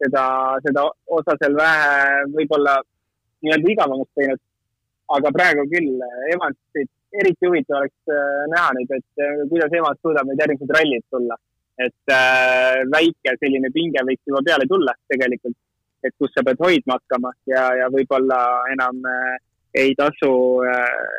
seda, 0.00 0.24
seda 0.66 0.86
osa 1.18 1.36
seal 1.40 1.56
vähe 1.58 2.22
võib-olla 2.36 2.78
nii-öelda 3.44 3.74
igavamaks 3.74 4.16
teinud. 4.18 4.42
aga 5.10 5.30
praegu 5.34 5.64
küll 5.72 6.02
Evansit 6.30 6.90
eriti 7.18 7.48
huvitav 7.48 7.80
oleks 7.80 8.12
äh, 8.14 8.42
näha 8.52 8.74
nüüd, 8.76 8.92
et 8.94 9.22
äh, 9.24 9.40
kuidas 9.50 9.72
Evans 9.74 9.98
suudab 10.04 10.28
nüüd 10.28 10.42
järgmised 10.42 10.74
rallid 10.76 11.06
tulla. 11.10 11.36
et 11.80 12.12
äh, 12.12 12.82
väike 12.92 13.32
selline 13.40 13.70
pinge 13.72 14.02
võiks 14.04 14.28
juba 14.28 14.42
peale 14.44 14.66
tulla 14.68 14.92
tegelikult, 15.08 15.56
et 16.04 16.14
kus 16.18 16.32
sa 16.34 16.44
pead 16.46 16.60
hoidma 16.64 16.98
hakkama 16.98 17.32
ja, 17.46 17.68
ja 17.82 17.88
võib-olla 17.92 18.40
enam 18.72 19.04
äh, 19.06 19.38
ei 19.84 19.94
tasu 19.98 20.32
äh, 20.66 21.16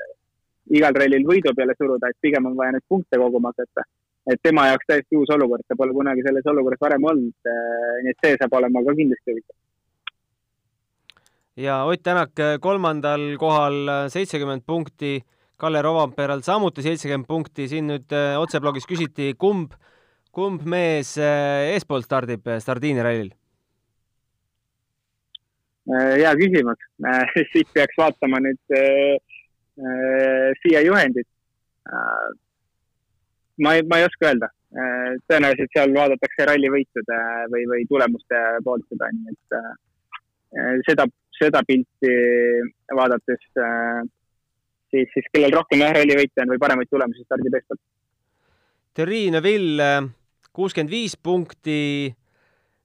igal 0.78 0.96
rallil 0.96 1.26
võidu 1.28 1.56
peale 1.56 1.76
suruda, 1.78 2.10
et 2.10 2.22
pigem 2.22 2.46
on 2.50 2.56
vaja 2.58 2.78
neid 2.78 2.88
punkte 2.90 3.20
koguma 3.20 3.54
hakata 3.54 3.86
et 4.30 4.42
tema 4.44 4.68
jaoks 4.70 4.88
täiesti 4.90 5.18
uus 5.18 5.32
olukord, 5.34 5.66
ta 5.68 5.78
pole 5.78 5.94
kunagi 5.96 6.24
selles 6.26 6.48
olukorras 6.52 6.82
varem 6.82 7.10
olnud. 7.12 7.34
Eh, 7.48 7.98
nii 8.06 8.14
et 8.14 8.26
see 8.26 8.38
saab 8.40 8.56
olema 8.60 8.84
ka 8.86 8.96
kindlasti 8.98 9.34
huvitav. 9.34 9.58
ja 11.58 11.84
Ott 11.86 12.04
Tänak 12.04 12.40
eh, 12.40 12.58
kolmandal 12.62 13.36
kohal 13.42 13.78
eh, 13.88 14.10
seitsekümmend 14.10 14.66
punkti, 14.66 15.20
Kalle 15.58 15.82
Rovamperal 15.82 16.42
samuti 16.42 16.82
seitsekümmend 16.82 17.28
punkti, 17.28 17.68
siin 17.70 17.86
nüüd 17.92 18.14
otseblogis 18.42 18.88
küsiti, 18.90 19.36
kumb, 19.38 19.76
kumb 20.34 20.64
mees 20.66 21.12
eespool 21.22 22.02
stardib 22.02 22.50
Sardiinia 22.58 23.06
rallil? 23.06 23.30
Hea 25.90 26.32
küsimus, 26.38 26.84
siit 27.54 27.70
peaks 27.74 27.98
vaatama 27.98 28.42
nüüd 28.44 28.78
FIA 30.62 30.84
juhendit 30.86 31.28
ma 33.62 33.76
ei, 33.76 33.84
ma 33.84 34.00
ei 34.00 34.06
oska 34.06 34.30
öelda. 34.30 34.50
Äh, 34.72 35.18
tõenäoliselt 35.28 35.74
seal 35.76 35.94
vaadatakse 35.96 36.48
rallivõitude 36.48 37.18
või, 37.52 37.66
või 37.68 37.86
tulemuste 37.90 38.40
poolt 38.66 38.86
seda, 38.88 39.10
nii 39.12 39.34
et 39.34 39.58
äh, 39.58 40.78
seda, 40.88 41.08
seda 41.36 41.62
pilti 41.68 42.14
vaadates 42.96 43.44
äh, 43.60 44.00
siis, 44.94 45.12
siis 45.12 45.28
kellel 45.34 45.58
rohkem 45.58 45.84
jah, 45.84 45.92
rallivõite 45.98 46.46
on 46.46 46.54
või 46.54 46.62
paremaid 46.64 46.92
tulemusi 46.92 47.26
stardib 47.28 47.60
eestpoolt. 47.60 47.84
Thierry 48.96 49.26
Neville 49.36 49.92
kuuskümmend 50.56 50.92
viis 50.92 51.18
punkti, 51.20 52.12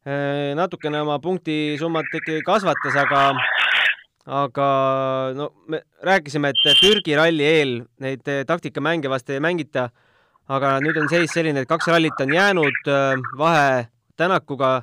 natukene 0.06 1.00
oma 1.02 1.18
punktisummat 1.18 2.06
ikkagi 2.14 2.44
kasvatas, 2.46 2.94
aga 3.02 3.22
aga 4.26 4.66
no 5.34 5.48
me 5.66 5.80
rääkisime, 6.06 6.50
et 6.54 6.78
Türgi 6.80 7.16
ralli 7.18 7.42
eel 7.46 7.72
neid 8.02 8.22
taktikamänge 8.46 9.10
vast 9.10 9.30
ei 9.34 9.42
mängita 9.42 9.88
aga 10.52 10.76
nüüd 10.82 10.98
on 11.00 11.08
seis 11.10 11.32
selline, 11.34 11.64
et 11.64 11.70
kaks 11.70 11.88
rallit 11.90 12.20
on 12.22 12.34
jäänud, 12.34 12.80
äh, 12.90 13.14
vahe 13.38 13.86
Tänakuga 14.16 14.82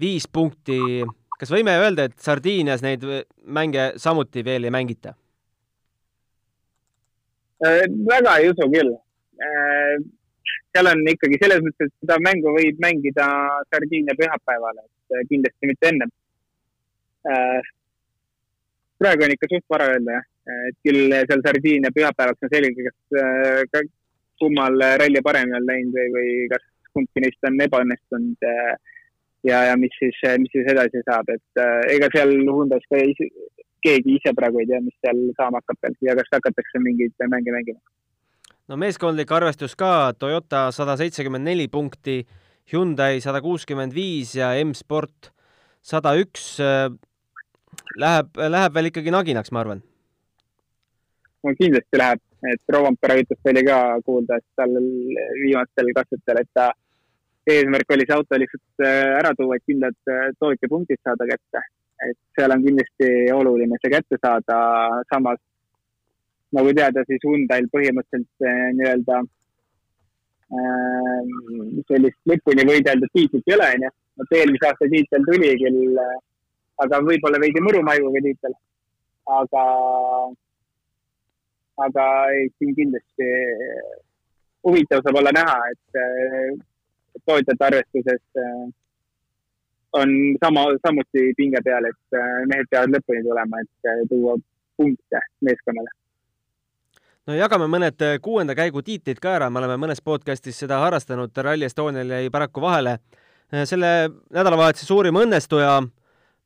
viis 0.00 0.26
punkti. 0.26 1.04
kas 1.38 1.50
võime 1.50 1.74
öelda, 1.78 2.04
et 2.04 2.18
Sardiinias 2.18 2.82
neid 2.82 3.02
mänge 3.42 3.92
samuti 3.96 4.44
veel 4.44 4.64
ei 4.64 4.70
mängita? 4.70 5.14
Äh, 7.64 7.84
väga 8.08 8.36
ei 8.38 8.50
usu 8.50 8.68
küll. 8.70 8.94
Äh, 10.74 10.80
seal 10.80 10.90
on 10.90 11.06
ikkagi 11.06 11.38
selles 11.38 11.62
mõttes, 11.62 11.86
et 11.86 12.02
seda 12.02 12.18
mängu 12.18 12.50
võib 12.54 12.80
mängida 12.82 13.26
Sardiinia 13.70 14.14
pühapäeval, 14.18 14.80
et 14.82 15.28
kindlasti 15.30 15.70
mitte 15.70 15.90
ennem. 15.90 16.10
praegu 18.98 19.24
on 19.24 19.32
ikka 19.32 19.48
suht 19.48 19.64
vara 19.70 19.86
öelda 19.92 20.18
et 20.68 20.76
küll 20.84 21.12
seal 21.12 21.42
Sardiinia 21.46 21.90
pühapäevaks 21.94 22.42
on 22.42 22.50
selge, 22.52 22.90
kas 23.72 23.86
kummal 24.42 24.76
ralli 25.00 25.22
paremini 25.24 25.56
on 25.56 25.66
läinud 25.68 25.94
või, 25.94 26.10
või 26.16 26.34
kas 26.52 26.66
kumbki 26.92 27.22
neist 27.24 27.48
on 27.48 27.60
ebaõnnestunud 27.64 28.44
ja, 28.44 29.62
ja 29.70 29.76
mis 29.80 29.94
siis, 29.98 30.18
mis 30.42 30.52
siis 30.52 30.68
edasi 30.74 31.00
saab, 31.06 31.30
et 31.32 31.64
ega 31.94 32.10
seal 32.12 32.34
Hyundai's 32.50 32.84
ka 32.90 33.00
ei, 33.00 33.14
keegi 33.84 34.18
ise 34.18 34.34
praegu 34.36 34.60
ei 34.60 34.68
tea, 34.68 34.82
mis 34.84 34.96
seal 35.04 35.22
saama 35.38 35.62
hakkab 35.62 35.80
veel 35.86 36.10
ja 36.10 36.18
kas 36.18 36.34
hakatakse 36.36 36.82
mingeid 36.82 37.28
mänge 37.30 37.54
mängima. 37.54 37.80
No 38.68 38.78
meeskondlik 38.80 39.32
arvestus 39.34 39.74
ka, 39.78 40.12
Toyota 40.18 40.68
sada 40.74 40.96
seitsekümmend 41.00 41.48
neli 41.48 41.68
punkti, 41.72 42.22
Hyundai 42.72 43.20
sada 43.20 43.42
kuuskümmend 43.44 43.92
viis 43.92 44.32
ja 44.38 44.54
M-Sport 44.64 45.28
sada 45.84 46.14
üks. 46.16 46.54
Läheb, 48.00 48.38
läheb 48.38 48.76
veel 48.76 48.88
ikkagi 48.88 49.12
naginaks, 49.12 49.52
ma 49.52 49.60
arvan. 49.60 49.82
no 51.44 51.52
kindlasti 51.58 52.00
läheb, 52.00 52.22
et 52.48 52.72
Rovanpera 52.72 53.18
jutust 53.18 53.52
oli 53.52 53.64
ka 53.66 53.78
kuulda, 54.06 54.38
et 54.40 54.46
tal 54.56 54.78
viimastel 55.42 55.90
katsetel, 55.98 56.40
et 56.40 56.50
ta 56.56 56.70
eesmärk 57.52 57.90
oli 57.92 58.06
see 58.08 58.16
auto 58.16 58.38
lihtsalt 58.40 58.86
ära 58.88 59.34
tuua, 59.36 59.58
et 59.58 59.66
kindlad 59.68 59.98
tootjapunktid 60.40 61.02
saada 61.04 61.28
kätte 61.28 61.60
et 62.10 62.18
seal 62.36 62.52
on 62.54 62.62
kindlasti 62.64 63.10
oluline 63.34 63.78
see 63.80 63.92
kätte 63.92 64.18
saada, 64.20 64.58
samas 65.12 65.40
nagu 66.54 66.72
teada, 66.76 67.02
siis 67.08 67.22
Hyundai'l 67.26 67.66
põhimõtteliselt 67.72 68.46
eh, 68.48 68.68
nii-öelda 68.78 69.16
äh, 70.58 71.20
sellist 71.88 72.20
lõpuni 72.30 72.66
võideldud 72.68 73.12
tiitlit 73.16 73.50
ei 73.50 73.56
ole, 73.56 73.70
onju. 73.78 73.90
vot 74.20 74.36
eelmise 74.38 74.68
aasta 74.68 74.90
tiitel 74.92 75.26
tuli 75.26 75.50
küll, 75.62 75.98
eh, 76.04 76.14
aga 76.84 77.00
võib-olla 77.08 77.40
veidi 77.42 77.64
mõrumaiguga 77.64 78.22
tiitel. 78.28 78.54
aga, 79.40 79.64
aga 81.86 82.06
ei, 82.36 82.48
siin 82.58 82.74
kindlasti 82.76 83.28
huvitav 84.68 85.00
saab 85.04 85.16
olla 85.20 85.32
näha, 85.32 85.56
et 85.72 85.88
tootjate 87.24 87.64
arvestuses 87.70 88.22
on 89.96 90.12
sama, 90.44 90.66
samuti 90.84 91.32
pinge 91.40 91.64
peal, 91.64 91.88
et 91.88 92.20
mehed 92.52 92.68
peavad 92.68 92.92
lõpuni 92.98 93.24
tulema, 93.24 93.64
et 93.64 94.08
tuua 94.12 94.36
punkte 94.76 95.22
meeskonnale. 95.40 96.03
No 97.28 97.36
jagame 97.38 97.68
mõned 97.70 98.04
äh, 98.04 98.16
kuuenda 98.22 98.56
käigu 98.58 98.82
tiitlid 98.84 99.20
ka 99.22 99.36
ära, 99.38 99.50
me 99.50 99.62
oleme 99.62 99.78
mõnes 99.80 100.02
podcastis 100.04 100.58
seda 100.60 100.80
harrastanud, 100.84 101.32
Rally 101.36 101.68
Estonial 101.68 102.10
jäi 102.16 102.30
paraku 102.32 102.64
vahele. 102.64 102.98
selle 103.64 104.10
nädalavahetuse 104.32 104.86
suurim 104.86 105.16
õnnestuja, 105.20 105.78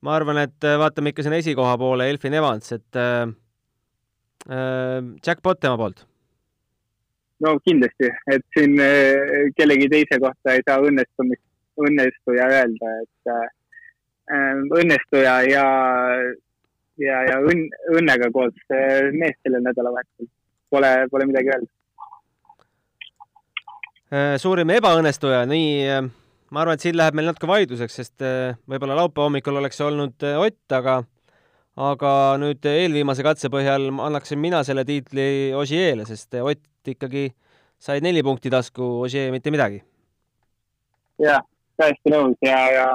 ma 0.03 0.15
arvan, 0.15 0.39
et 0.45 0.65
vaatame 0.79 1.15
ikka 1.15 1.23
sinna 1.23 1.39
esikoha 1.41 1.79
poole, 1.79 2.11
Elfin 2.11 2.35
Evans, 2.35 2.73
et 2.73 2.97
äh, 2.97 3.27
jackpot 5.27 5.61
tema 5.61 5.77
poolt 5.77 6.07
no 7.41 7.59
kindlasti, 7.63 8.09
et 8.33 8.43
siin 8.57 8.75
kellegi 9.57 9.87
teise 9.89 10.19
kohta 10.19 10.57
ei 10.57 10.63
saa 10.67 10.81
õnnestumist 10.83 11.43
õnnestuja 11.79 12.49
öelda, 12.51 12.95
et 13.03 13.33
äh, 13.33 13.47
õnnestuja 14.81 15.35
ja, 15.49 15.67
ja, 17.01 17.21
ja 17.31 17.39
õnn, 17.45 17.69
õnnega 17.95 18.31
koos 18.35 18.57
mees 19.15 19.39
sellel 19.43 19.65
nädalavahetusel. 19.67 20.31
Pole, 20.71 20.93
pole 21.11 21.27
midagi 21.29 21.53
öelda. 21.53 21.71
Äh, 24.09 24.35
suurim 24.41 24.71
ebaõnnestuja, 24.73 25.43
nii 25.49 25.69
äh, 25.89 26.03
ma 26.53 26.63
arvan, 26.65 26.79
et 26.79 26.85
siin 26.85 26.97
läheb 26.97 27.17
meil 27.17 27.29
natuke 27.29 27.49
vaidluseks, 27.51 28.01
sest 28.01 28.25
võib-olla 28.69 28.97
laupäeva 29.03 29.29
hommikul 29.29 29.61
oleks 29.61 29.81
olnud 29.85 30.25
Ott, 30.39 30.65
aga 30.73 31.03
aga 31.79 32.13
nüüd 32.43 32.65
eelviimase 32.67 33.23
katse 33.23 33.51
põhjal 33.53 33.91
annaksin 34.03 34.41
mina 34.43 34.65
selle 34.67 34.83
tiitli 34.89 35.55
Osieele, 35.55 36.07
sest 36.09 36.35
Ott 36.41 36.91
ikkagi 36.91 37.29
sai 37.79 38.01
neli 38.03 38.25
punkti 38.27 38.51
tasku, 38.51 38.83
Ossier 39.05 39.31
mitte 39.31 39.53
midagi. 39.55 39.83
jah, 41.23 41.43
täiesti 41.79 42.13
nõus 42.13 42.37
ja, 42.43 42.59
ja 42.75 42.87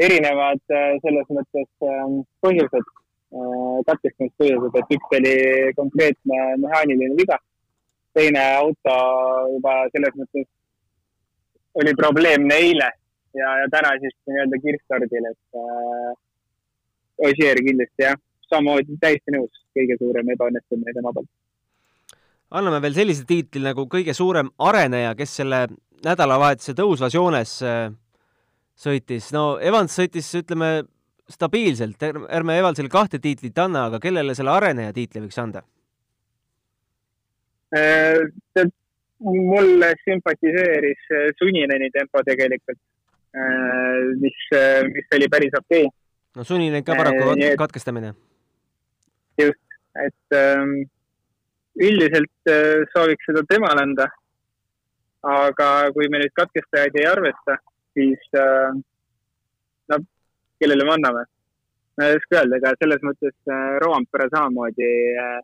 erinevad 0.00 0.60
äh, 0.72 0.96
selles 1.04 1.28
mõttes 1.28 1.68
ähm, 1.84 2.20
põhjused, 2.44 2.92
äh, 3.32 3.78
katkestamispõhjused, 3.88 4.78
et 4.80 4.96
üks 4.96 5.16
oli 5.18 5.36
konkreetne 5.78 6.40
mehaaniline 6.64 7.18
viga, 7.18 7.38
teine 8.16 8.42
auto 8.58 8.96
juba 9.56 9.76
selles 9.94 10.18
mõttes 10.20 10.48
oli 11.80 11.94
probleemne 11.96 12.58
eile 12.60 12.90
ja, 13.36 13.54
ja 13.62 13.70
täna 13.72 13.94
siis 14.00 14.14
nii-öelda 14.28 14.60
kirstordil, 14.64 15.30
et 15.32 15.62
äh, 15.62 16.12
Ossier 17.22 17.58
kindlasti 17.62 18.02
jah, 18.02 18.18
samamoodi 18.48 18.96
täiesti 19.00 19.34
nõus, 19.34 19.62
kõige 19.76 19.96
suurem 20.00 20.30
ebaõnnestumine 20.34 20.94
tema 20.96 21.12
poolt. 21.14 21.28
anname 22.50 22.82
veel 22.84 22.96
sellise 22.96 23.24
tiitli 23.28 23.62
nagu 23.64 23.86
kõige 23.88 24.14
suurem 24.16 24.50
areneja, 24.58 25.14
kes 25.16 25.36
selle 25.40 25.66
nädalavahetuse 26.04 26.74
tõusvas 26.76 27.14
joones 27.14 27.54
äh, 27.64 27.92
sõitis, 28.76 29.30
no 29.32 29.58
Evans 29.60 29.94
sõitis, 29.96 30.28
ütleme, 30.40 30.82
stabiilselt, 31.30 32.02
ärme 32.30 32.58
Evansile 32.58 32.90
kahte 32.92 33.20
tiitlit 33.22 33.58
anna, 33.58 33.86
aga 33.90 34.00
kellele 34.02 34.34
selle 34.34 34.52
areneja 34.54 34.92
tiitli 34.96 35.22
võiks 35.24 35.38
anda? 35.42 35.62
Äh, 37.72 38.18
mulle 39.22 39.92
sümpatiseeris 40.02 41.12
äh, 41.14 41.28
Sunineni 41.38 41.90
tempo 41.94 42.24
tegelikult, 42.26 42.80
mis, 44.20 44.40
mis 44.92 45.14
oli 45.16 45.26
päris 45.32 45.54
okei 45.56 45.86
okay.. 45.86 45.94
no 46.36 46.44
Suninen 46.44 46.84
ka 46.84 46.98
paraku 46.98 47.30
et... 47.40 47.54
katkestamine. 47.56 48.10
just, 49.40 49.78
et 49.96 50.36
ähm, 50.36 50.74
üldiselt 51.80 52.52
sooviks 52.92 53.24
seda 53.30 53.40
temale 53.48 53.86
anda 53.86 54.10
aga 55.22 55.68
kui 55.94 56.08
me 56.10 56.20
nüüd 56.22 56.34
katkestajaid 56.34 56.96
ei 56.98 57.06
arvesta, 57.06 57.56
siis 57.94 58.22
äh, 58.38 58.74
kellele 60.62 60.88
me 60.88 60.96
anname? 60.96 61.28
ma 61.98 62.08
ei 62.08 62.16
oska 62.16 62.38
öelda, 62.40 62.56
ega 62.56 62.76
selles 62.80 63.02
mõttes 63.04 63.34
äh, 63.52 63.72
Roompere 63.82 64.30
samamoodi 64.32 64.92
äh, 65.20 65.40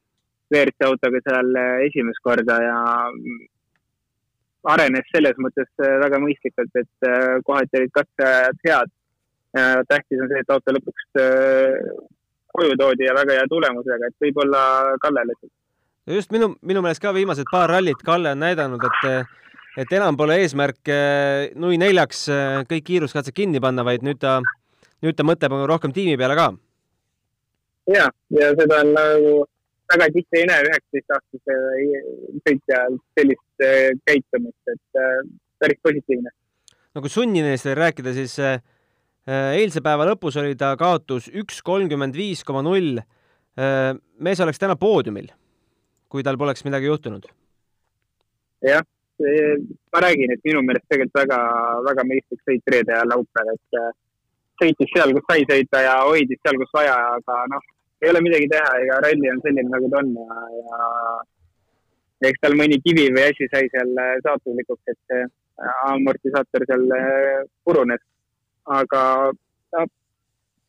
WRC 0.51 0.87
autoga 0.87 1.21
seal 1.25 1.57
äh, 1.61 1.87
esimest 1.87 2.21
korda 2.25 2.57
ja 2.63 2.79
mm, 3.13 3.41
arenes 4.73 5.09
selles 5.13 5.37
mõttes 5.45 5.69
äh, 5.83 5.97
väga 6.03 6.21
mõistlikult, 6.23 6.73
et 6.81 7.09
äh, 7.09 7.37
kohati 7.45 7.83
olid 7.83 7.95
katsejad 7.97 8.65
head. 8.67 8.95
tähtis 9.89 10.21
on 10.21 10.29
see, 10.29 10.41
et 10.45 10.51
auto 10.53 10.73
lõpuks 10.77 11.07
koju 12.53 12.75
toodi 12.77 13.07
ja 13.07 13.15
väga 13.17 13.39
hea 13.39 13.47
tulemusega, 13.49 14.11
et 14.11 14.25
võib-olla 14.27 14.61
Kallele. 15.01 15.33
just 16.13 16.31
minu, 16.37 16.51
minu 16.61 16.83
meelest 16.85 17.01
ka 17.03 17.15
viimased 17.17 17.49
paar 17.51 17.73
rallit 17.73 18.03
Kalle 18.05 18.35
on 18.37 18.45
näidanud, 18.45 18.85
et 18.85 19.81
et 19.81 19.95
enam 19.97 20.19
pole 20.21 20.37
eesmärk 20.43 20.93
nui 21.57 21.81
neljaks 21.81 22.27
kõik 22.69 22.85
kiiruskatsed 22.91 23.33
kinni 23.33 23.61
panna, 23.61 23.87
vaid 23.89 24.05
nüüd 24.05 24.21
ta, 24.21 24.37
nüüd 25.05 25.19
ta 25.19 25.27
mõtleb 25.27 25.55
rohkem 25.71 25.95
tiimi 25.95 26.17
peale 26.21 26.37
ka. 26.39 26.49
ja, 27.95 28.09
ja 28.35 28.51
seda 28.59 28.81
on 28.83 28.93
nagu 28.97 29.35
väga 29.93 30.09
tihti 30.15 30.41
ei 30.41 30.49
näe 30.51 30.65
üheksateistaastase 30.67 31.59
sõitjal 32.45 32.99
sellist 33.19 33.65
eh, 33.65 33.93
käitumist, 34.09 34.75
et 34.75 35.03
päris 35.63 35.81
positiivne. 35.83 36.35
no 36.95 37.05
kui 37.05 37.13
sunninest 37.13 37.69
veel 37.69 37.81
rääkida, 37.83 38.15
siis 38.17 38.37
eilse 39.29 39.85
päeva 39.85 40.07
lõpus 40.09 40.39
oli 40.41 40.57
ta 40.57 40.75
kaotus 40.81 41.29
üks 41.29 41.63
kolmkümmend 41.63 42.17
viis 42.17 42.45
koma 42.45 42.63
null. 42.65 43.01
mees 44.19 44.41
oleks 44.41 44.59
täna 44.59 44.77
poodiumil, 44.77 45.27
kui 46.09 46.23
tal 46.23 46.39
poleks 46.41 46.65
midagi 46.65 46.89
juhtunud. 46.89 47.27
jah 48.65 48.85
ma 49.93 50.01
räägin, 50.01 50.33
et 50.33 50.45
minu 50.45 50.63
meelest 50.63 50.87
tegelikult 50.91 51.23
väga, 51.23 51.39
väga 51.89 52.05
mõistlik 52.07 52.43
sõit 52.47 52.73
reede 52.73 52.95
ja 52.95 53.07
laupäev, 53.09 53.51
et 53.55 53.79
äh, 53.81 53.91
sõitis 54.63 54.93
seal, 54.95 55.15
kus 55.17 55.27
sai 55.31 55.45
sõita 55.49 55.83
ja 55.85 55.97
hoidis 56.09 56.41
seal, 56.43 56.59
kus 56.61 56.73
vaja, 56.77 56.95
aga 57.17 57.39
noh, 57.53 57.67
ei 58.03 58.13
ole 58.13 58.23
midagi 58.25 58.49
teha, 58.53 58.71
ega 58.85 59.01
ralli 59.05 59.33
on 59.33 59.43
selline, 59.45 59.71
nagu 59.73 59.91
ta 59.93 60.03
on 60.03 60.15
ja, 60.19 60.39
ja 62.23 62.31
eks 62.31 62.43
tal 62.45 62.57
mõni 62.59 62.81
kivi 62.85 63.09
või 63.15 63.27
asi 63.27 63.49
sai 63.53 63.71
seal 63.75 63.93
äh, 64.03 64.15
saatuslikuks, 64.27 64.85
et 64.93 64.99
see 65.11 65.27
amortisaator 65.91 66.67
seal 66.71 66.87
äh, 66.99 67.43
purunes. 67.67 68.03
aga 68.69 69.03
no, 69.33 69.85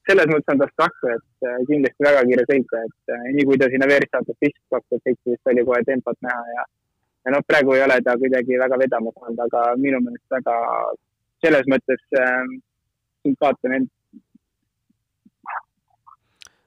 selles 0.07 0.29
mõttes 0.31 0.53
on 0.53 0.61
tast 0.61 0.75
kahju, 0.79 1.15
et 1.15 1.47
kindlasti 1.67 2.05
väga 2.05 2.21
kiire 2.29 2.45
sõita, 2.47 2.83
et 2.87 3.15
nii 3.35 3.45
kui 3.49 3.57
ta 3.59 3.67
sinna 3.69 3.89
veeristaatus 3.91 4.37
istus 4.39 4.63
kaks 4.71 4.87
tuhat 4.87 5.03
seitseteist, 5.03 5.49
oli 5.51 5.65
kohe 5.67 5.81
tempot 5.87 6.17
näha 6.25 6.53
ja 6.55 6.63
ja 7.25 7.35
noh, 7.35 7.43
praegu 7.47 7.75
ei 7.75 7.83
ole 7.83 7.99
ta 8.05 8.15
kuidagi 8.17 8.59
väga 8.61 8.79
vedama 8.79 9.11
saanud, 9.17 9.41
aga 9.45 9.63
minu 9.83 9.99
meelest 10.03 10.35
väga 10.35 10.55
selles 11.43 11.67
mõttes 11.71 12.01
äh, 12.19 12.47
sümpaatne 13.29 13.75
vend 13.75 13.91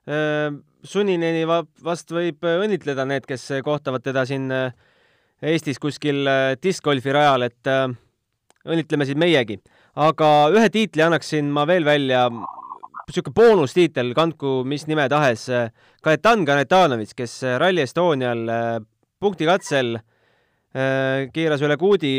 äh,. 0.09 0.63
Sunineni 0.83 1.45
vast 1.47 2.11
võib 2.11 2.43
õnnitleda 2.43 3.05
need, 3.07 3.27
kes 3.29 3.45
kohtavad 3.63 4.03
teda 4.03 4.25
siin 4.27 4.49
äh, 4.51 4.73
Eestis 5.53 5.79
kuskil 5.83 6.27
äh, 6.27 6.55
diskgolfi 6.59 7.15
rajal, 7.15 7.47
et 7.47 7.71
äh, 7.71 7.87
õnnitleme 8.67 9.07
siis 9.07 9.19
meiegi. 9.19 9.61
aga 9.95 10.29
ühe 10.51 10.69
tiitli 10.75 11.05
annaksin 11.05 11.51
ma 11.55 11.67
veel 11.69 11.85
välja, 11.87 12.25
niisugune 12.33 13.35
boonustiitel, 13.37 14.11
kandku 14.15 14.63
mis 14.67 14.87
nime 14.89 15.07
tahes, 15.13 15.47
Kajetan 16.03 16.47
Kanetanovitš, 16.49 17.15
kes 17.15 17.35
Rally 17.61 17.85
Estonial 17.85 18.47
punktikatsel 19.21 19.99
keeras 20.73 21.63
üle 21.63 21.77
kuudi 21.77 22.15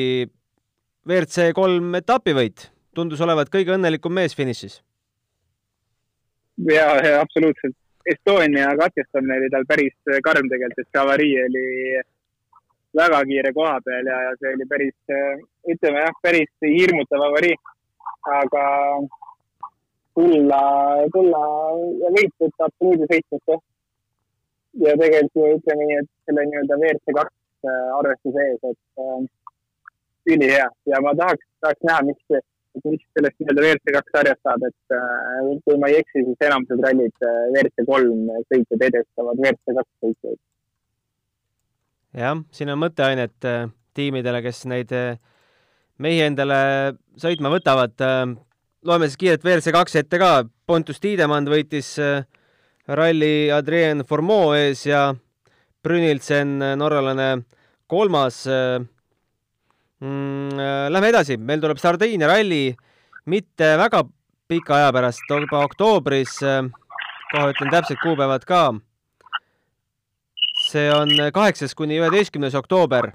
WRC 1.10 1.49
kolm 1.58 1.95
etapivõit, 1.97 2.69
tundus 2.95 3.21
olevat 3.21 3.51
kõige 3.53 3.75
õnnelikum 3.75 4.13
mees 4.13 4.36
finišis. 4.36 4.82
ja, 6.69 6.88
ja 7.06 7.21
absoluutselt. 7.21 7.77
Estonia 8.06 8.73
katkestamine 8.75 9.38
oli 9.39 9.49
tal 9.51 9.63
päris 9.67 9.95
karm 10.25 10.49
tegelikult, 10.51 10.79
et 10.82 10.89
see 10.91 10.99
avarii 10.99 11.36
oli 11.45 11.67
väga 12.99 13.21
kiire 13.29 13.53
koha 13.56 13.77
peal 13.86 14.10
ja, 14.12 14.17
ja 14.27 14.34
see 14.41 14.56
oli 14.58 14.67
päris, 14.69 14.95
ütleme 15.71 16.03
jah, 16.03 16.17
päris 16.21 16.51
hirmutav 16.67 17.23
avarii. 17.29 17.56
aga 18.23 18.65
tulla, 20.15 20.62
tulla 21.13 21.43
ja 22.01 22.12
võit 22.15 22.34
võtta 22.43 22.67
absoluutselt 22.69 23.13
seitsmesse. 23.13 23.58
ja 24.84 24.95
tegelikult 24.99 25.39
ju 25.39 25.56
ütleme 25.58 25.88
nii, 25.88 25.97
et 26.01 26.10
selle 26.27 26.45
nii-öelda 26.49 26.77
WRC 26.82 27.15
kaks 27.17 27.67
äh, 27.69 27.89
arvestuse 27.97 28.45
ees, 28.49 28.63
et 28.71 29.03
äh, 29.03 29.25
ülihea 30.34 30.69
ja 30.89 31.01
ma 31.06 31.13
tahaks, 31.19 31.45
tahaks 31.62 31.86
näha, 31.89 32.06
mis, 32.10 32.43
mis 32.81 33.03
sellest 33.13 33.38
nii-öelda 33.39 33.65
WRC 33.65 33.95
kaks 33.97 34.15
sarjast 34.15 34.41
saab, 34.47 34.65
et 34.69 34.95
äh, 34.97 35.51
kui 35.65 35.77
ma 35.81 35.91
ei 35.91 35.99
eksi, 36.01 36.23
siis 36.25 36.47
enamused 36.47 36.81
rallid 36.86 37.27
äh, 37.27 37.43
WRC 37.53 37.86
kolm 37.89 38.31
sõitjad 38.49 38.88
edestavad 38.89 39.43
WRC 39.43 39.77
kaks 39.79 39.91
sõitjaid. 40.05 40.41
jah, 42.23 42.41
siin 42.51 42.73
on 42.73 42.81
mõtteainet 42.86 43.49
äh, 43.49 43.67
tiimidele, 43.93 44.41
kes 44.45 44.65
neid 44.71 44.95
äh, 44.97 45.21
mehi 46.01 46.23
endale 46.25 46.63
sõitma 47.21 47.53
võtavad 47.53 48.01
äh, 48.01 48.33
loeme 48.86 49.07
siis 49.07 49.19
kiirelt 49.19 49.45
WRC 49.45 49.73
kaks 49.73 49.95
ette 50.01 50.19
ka. 50.21 50.31
Pontus 50.67 50.99
Tiidemand 51.03 51.49
võitis 51.51 51.93
äh, 52.01 52.23
ralli 52.88 53.51
Adrien 53.53 54.03
Formeau 54.07 54.53
ees 54.57 54.86
ja 54.88 55.12
Brünilsen, 55.83 56.57
äh, 56.62 56.75
norralane, 56.79 57.29
kolmas. 57.91 58.43
Äh, 58.47 58.81
mm, 60.01 60.63
lähme 60.89 61.10
edasi, 61.13 61.38
meil 61.38 61.62
tuleb 61.62 61.77
Sardiinia 61.82 62.29
ralli 62.32 62.75
mitte 63.25 63.75
väga 63.77 64.03
pika 64.47 64.75
aja 64.77 64.91
pärast, 64.93 65.23
juba 65.29 65.63
oktoobris. 65.65 66.39
kohe 67.34 67.49
ütlen 67.49 67.71
täpsed 67.71 67.97
kuupäevad 68.03 68.45
ka. 68.45 68.73
see 70.69 70.89
on 70.93 71.10
kaheksas 71.34 71.75
kuni 71.75 71.99
üheteistkümnes 71.99 72.56
oktoober. 72.56 73.12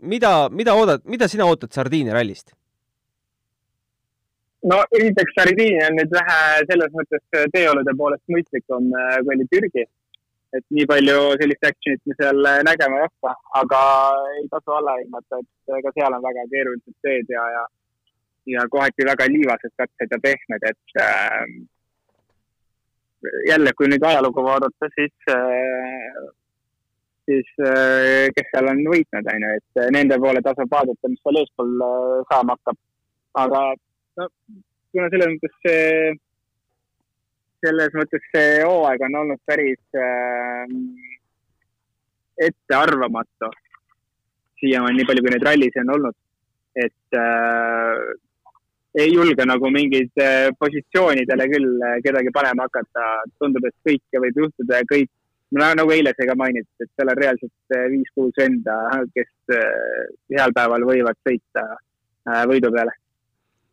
mida, 0.00 0.48
mida 0.50 0.74
oodad, 0.74 1.02
mida 1.04 1.28
sina 1.28 1.44
ootad 1.44 1.72
Sardiinia 1.72 2.14
rallist? 2.14 2.58
no 4.64 4.80
esiteks 4.98 5.34
Sardiinia 5.38 5.88
on 5.90 5.98
nüüd 5.98 6.12
vähe 6.14 6.40
selles 6.70 6.94
mõttes 6.94 7.22
teeolude 7.54 7.94
poolest 7.98 8.24
mõistlikum, 8.34 8.90
äh, 8.94 9.18
kui 9.24 9.36
oli 9.36 9.46
Türgi. 9.52 9.84
Et 10.56 10.64
nii 10.74 10.86
palju 10.88 11.16
sellist 11.40 11.66
action'it 11.68 12.02
me 12.08 12.14
seal 12.20 12.48
äh, 12.50 12.60
nägema 12.68 13.00
ei 13.00 13.06
hakka, 13.06 13.32
aga 13.60 13.80
ei 14.36 14.46
tasu 14.52 14.74
alla 14.76 14.94
hinnata, 15.00 15.40
et 15.42 15.74
äh, 15.74 15.82
ka 15.84 15.92
seal 15.96 16.16
on 16.16 16.24
väga 16.24 16.46
keerulised 16.52 16.96
teed 17.04 17.34
ja, 17.34 17.44
ja, 17.56 17.64
ja 18.54 18.64
kohati 18.72 19.08
väga 19.10 19.28
liivased 19.34 19.74
katsed 19.80 20.14
ja 20.14 20.20
pehmed, 20.24 20.66
et 20.72 21.02
äh, 21.04 21.44
jälle, 23.50 23.74
kui 23.76 23.90
nüüd 23.92 24.04
ajalugu 24.10 24.44
vaadata, 24.46 24.90
siis 24.96 25.32
äh, 25.34 26.20
siis 27.28 27.48
kes 28.36 28.46
seal 28.54 28.70
on 28.70 28.78
võitnud, 28.88 29.26
on 29.28 29.42
ju, 29.44 29.56
et 29.60 29.80
nende 29.92 30.16
poole 30.22 30.40
tasub 30.44 30.70
vaadata, 30.72 31.10
mis 31.12 31.20
seal 31.20 31.42
eespool 31.42 31.74
saama 32.30 32.56
hakkab. 32.56 32.78
aga 33.42 33.60
no 34.16 34.28
kuna 34.92 35.10
selles 35.12 35.34
mõttes 35.34 35.58
see, 35.64 36.14
selles 37.64 37.94
mõttes 37.98 38.30
see 38.32 38.62
hooaeg 38.62 39.02
on 39.08 39.18
olnud 39.22 39.40
päris 39.48 39.80
äh, 39.98 40.64
ettearvamatu 42.48 43.50
siiamaani, 44.60 44.98
nii 45.00 45.08
palju 45.08 45.24
kui 45.24 45.34
neid 45.34 45.46
rallisid 45.46 45.82
on 45.84 45.94
olnud, 45.96 46.16
et 46.78 47.18
äh, 47.18 48.08
ei 48.98 49.12
julge 49.12 49.46
nagu 49.46 49.70
mingeid 49.70 50.22
äh, 50.22 50.48
positsioonidele 50.58 51.46
küll 51.52 51.86
äh, 51.86 51.98
kedagi 52.04 52.32
panema 52.34 52.66
hakata. 52.66 53.06
tundub, 53.38 53.66
et 53.68 53.76
kõike 53.86 54.22
võib 54.24 54.42
juhtuda 54.42 54.82
ja 54.82 54.88
kõik, 54.92 55.10
nagu 55.52 55.92
eile 55.94 56.14
sai 56.16 56.28
ka 56.28 56.36
mainitud, 56.38 56.84
et 56.84 56.90
seal 56.94 57.12
on 57.12 57.20
reaalselt 57.20 57.76
äh, 57.76 57.86
viis-kuus 57.92 58.34
venda, 58.38 58.78
kes 59.14 59.54
äh, 59.54 60.08
heal 60.34 60.54
päeval 60.56 60.86
võivad 60.88 61.18
sõita 61.26 61.66
äh, 61.74 62.42
võidu 62.50 62.72
peale 62.74 62.96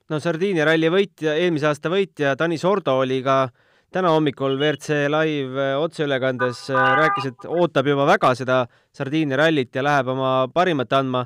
no 0.10 0.19
Sardiinia 0.21 0.67
ralli 0.69 0.91
võitja, 0.93 1.36
eelmise 1.36 1.71
aasta 1.71 1.89
võitja 1.89 2.36
Tanis 2.38 2.65
Ordo 2.65 3.00
oli 3.02 3.21
ka 3.26 3.48
täna 3.93 4.12
hommikul 4.13 4.58
WRC 4.60 5.06
live 5.12 5.62
äh, 5.62 5.76
otseülekandes, 5.80 6.69
äh, 6.69 6.88
rääkis, 7.02 7.30
et 7.32 7.45
ootab 7.48 7.88
juba 7.88 8.08
väga 8.10 8.34
seda 8.36 8.63
Sardiinia 8.95 9.38
rallit 9.39 9.76
ja 9.76 9.84
läheb 9.86 10.13
oma 10.15 10.48
parimat 10.54 10.93
andma. 10.93 11.26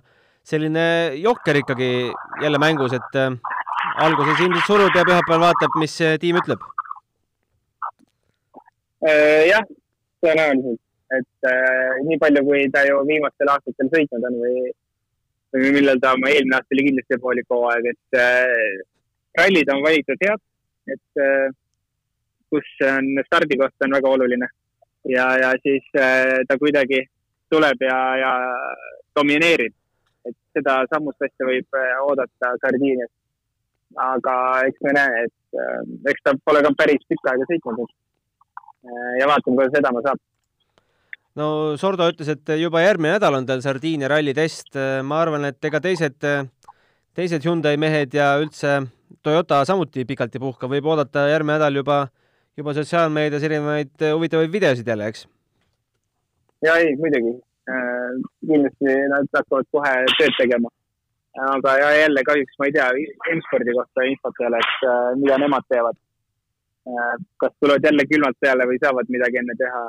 selline 0.49 1.13
jokker 1.21 1.57
ikkagi 1.59 2.09
jälle 2.41 2.57
mängus, 2.57 2.93
et 2.93 3.15
äh, 3.15 3.35
alguses 4.01 4.39
ilmselt 4.39 4.65
surub 4.65 4.95
ja 4.95 5.03
pühapäeval 5.05 5.43
vaatab, 5.43 5.75
mis 5.77 5.97
tiim 6.19 6.39
ütleb. 6.41 6.59
jah, 9.47 9.63
tõenäoliselt, 10.23 10.81
et 11.19 11.49
äh, 11.51 11.99
nii 12.07 12.17
palju, 12.21 12.43
kui 12.47 12.65
ta 12.73 12.83
ju 12.87 13.03
viimastel 13.07 13.51
aastatel 13.53 13.91
sõitnud 13.93 14.25
on 14.29 14.39
või 14.43 14.73
millal 15.57 15.99
ta, 16.01 16.13
eelmine 16.13 16.57
aasta 16.57 16.75
oli 16.75 16.85
kindlasti 16.89 17.19
poolik 17.23 17.47
hooaeg, 17.49 17.89
et 17.93 18.19
äh, 18.19 18.81
rallid 19.39 19.71
on 19.73 19.81
valitud 19.85 20.25
head, 20.25 20.41
et 20.93 21.23
äh, 21.23 21.49
kus 22.49 22.69
on 22.87 23.11
stardikoht 23.27 23.85
on 23.85 23.95
väga 23.97 24.09
oluline 24.09 24.47
ja, 25.07 25.25
ja 25.37 25.51
siis 25.63 25.85
äh, 25.97 26.41
ta 26.47 26.57
kuidagi 26.57 27.03
tuleb 27.49 27.81
ja, 27.81 27.99
ja 28.17 28.31
domineerib. 29.15 29.73
et 30.27 30.35
seda 30.53 30.81
sammust 30.91 31.21
asja 31.23 31.47
võib 31.47 31.77
äh, 31.79 31.93
oodata 32.03 32.53
Sardiinias. 32.61 33.11
aga 33.97 34.33
eks 34.67 34.81
me 34.85 34.93
näe, 34.93 35.23
et 35.25 35.61
äh, 35.63 36.11
eks 36.11 36.25
ta 36.25 36.35
pole 36.45 36.61
ka 36.65 36.73
päris 36.77 37.05
pikka 37.09 37.33
aega 37.33 37.47
sõitnud 37.49 37.95
ja 39.19 39.25
vaatame, 39.27 39.55
kuidas 39.57 39.73
vedama 39.75 40.03
saab 40.03 40.19
no 41.39 41.47
Sordo 41.77 42.07
ütles, 42.11 42.29
et 42.31 42.53
juba 42.59 42.83
järgmine 42.83 43.17
nädal 43.17 43.39
on 43.39 43.47
tal 43.47 43.63
Sardiinia 43.63 44.07
ralli 44.11 44.33
test. 44.33 44.75
ma 45.03 45.21
arvan, 45.21 45.45
et 45.49 45.65
ega 45.65 45.81
teised, 45.83 46.23
teised 47.15 47.45
Hyundai 47.45 47.75
mehed 47.77 48.13
ja 48.13 48.33
üldse 48.39 48.79
Toyota 49.23 49.63
samuti 49.65 50.05
pikalt 50.05 50.35
ei 50.35 50.43
puhka, 50.43 50.69
võib 50.71 50.85
oodata 50.85 51.25
järgmine 51.27 51.57
nädal 51.57 51.81
juba, 51.81 51.99
juba 52.57 52.73
sotsiaalmeedias 52.73 53.43
erinevaid 53.43 54.07
huvitavaid 54.13 54.51
videosid 54.51 54.87
jälle, 54.87 55.07
eks? 55.07 55.27
ja 56.65 56.75
ei, 56.81 56.95
muidugi 56.95 57.37
äh,. 57.69 58.19
kindlasti 58.47 58.99
nad 59.13 59.31
hakkavad 59.37 59.71
kohe 59.71 59.95
tööd 60.17 60.35
tegema. 60.41 60.69
aga 61.53 61.77
ja 61.77 61.95
jälle 62.01 62.23
kahjuks 62.27 62.59
ma 62.59 62.69
ei 62.69 62.77
tea 62.77 62.91
M-spordi 63.37 63.75
kohta 63.77 64.07
infot 64.11 64.41
ei 64.41 64.51
ole, 64.51 64.61
et 64.65 64.87
äh, 64.91 65.09
mida 65.23 65.37
nemad 65.45 65.67
teevad 65.69 65.99
Äh, 66.89 67.15
kas 67.37 67.51
tulevad 67.59 67.83
jälle 67.83 68.03
külmalt 68.11 68.37
peale 68.41 68.65
või 68.69 68.77
saavad 68.81 69.09
midagi 69.13 69.37
enne 69.41 69.55
teha. 69.61 69.81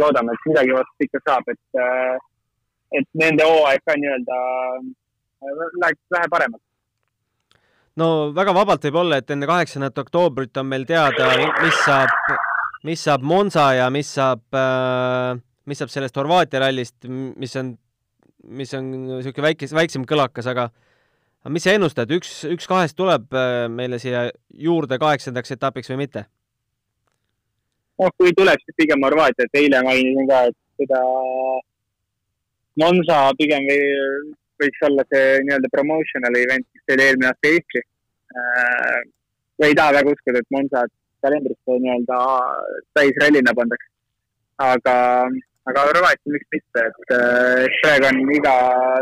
loodame, 0.00 0.34
et 0.34 0.48
midagi 0.50 0.74
vast 0.76 1.04
ikka 1.06 1.20
saab, 1.28 1.48
et, 1.54 1.64
äh, 1.84 2.16
et 2.98 3.08
nende 3.22 3.46
hooaeg 3.48 3.82
ka 3.86 3.96
nii-öelda 3.98 4.36
äh, 4.76 5.64
läheks 5.82 6.02
vähe 6.16 6.28
paremaks. 6.34 6.65
No 8.00 8.08
väga 8.36 8.54
vabalt 8.56 8.84
võib 8.88 9.00
olla, 9.02 9.20
et 9.20 9.30
enne 9.32 9.48
kaheksandat 9.48 9.98
oktoobrit 10.04 10.56
on 10.60 10.68
meil 10.70 10.86
teada, 10.88 11.30
mis 11.62 11.80
saab, 11.84 12.12
mis 12.86 13.02
saab 13.08 13.24
Monza 13.26 13.70
ja 13.78 13.88
mis 13.92 14.10
saab, 14.18 14.44
mis 15.66 15.82
saab 15.82 15.92
sellest 15.92 16.16
Horvaatia 16.20 16.62
rallist, 16.66 16.96
mis 17.08 17.56
on, 17.60 17.74
mis 18.46 18.74
on 18.78 18.90
niisugune 18.92 19.48
väike, 19.50 19.70
väiksem 19.74 20.06
kõlakas, 20.08 20.48
aga 20.52 20.68
aga 21.46 21.52
mis 21.54 21.62
sa 21.62 21.76
ennustad, 21.76 22.10
üks, 22.10 22.40
üks 22.50 22.66
kahest 22.66 22.96
tuleb 22.98 23.30
meile 23.70 24.00
siia 24.02 24.26
juurde 24.50 24.98
kaheksandaks 24.98 25.54
etapiks 25.54 25.92
või 25.92 26.04
mitte? 26.06 26.26
noh, 27.96 28.10
kui 28.20 28.32
tuleb, 28.36 28.60
siis 28.60 28.76
pigem 28.76 29.04
Horvaatia, 29.06 29.46
et 29.46 29.62
eile 29.62 29.80
mainisin 29.86 30.26
ka, 30.28 30.42
et 30.50 30.82
seda 30.82 31.00
Monza 32.76 33.20
pigem 33.38 33.64
võiks 34.62 34.86
olla 34.88 35.04
see 35.10 35.40
nii-öelda 35.46 35.72
promotional 35.72 36.38
event, 36.42 36.66
mis 36.74 36.94
oli 36.94 37.06
eelmine 37.06 37.30
aasta 37.30 37.52
Eestis 37.52 37.86
äh,. 38.36 39.02
ei 39.66 39.74
taha 39.78 39.96
väga 39.98 40.14
uskuda, 40.14 40.42
et 40.42 40.54
Monza 40.54 40.84
kalendrisse 41.24 41.78
nii-öelda 41.84 42.20
täisrallina 42.98 43.54
pandaks. 43.60 43.88
aga, 44.66 44.94
aga 45.70 45.88
Horvaatia, 45.88 46.34
miks 46.34 46.48
mitte, 46.54 46.84
et 46.90 47.16
äh, 47.16 47.64
praegu 47.82 48.08
on 48.10 48.36
iga 48.38 48.54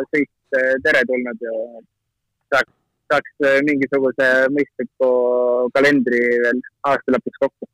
sõit 0.08 0.58
äh, 0.58 0.72
teretulnud 0.86 1.46
ja 1.46 1.54
saaks, 2.54 2.72
saaks 3.12 3.46
mingisuguse 3.68 4.32
mõistliku 4.56 5.12
kalendri 5.76 6.24
veel 6.46 6.64
aasta 6.90 7.14
lõpuks 7.14 7.42
kokku 7.46 7.70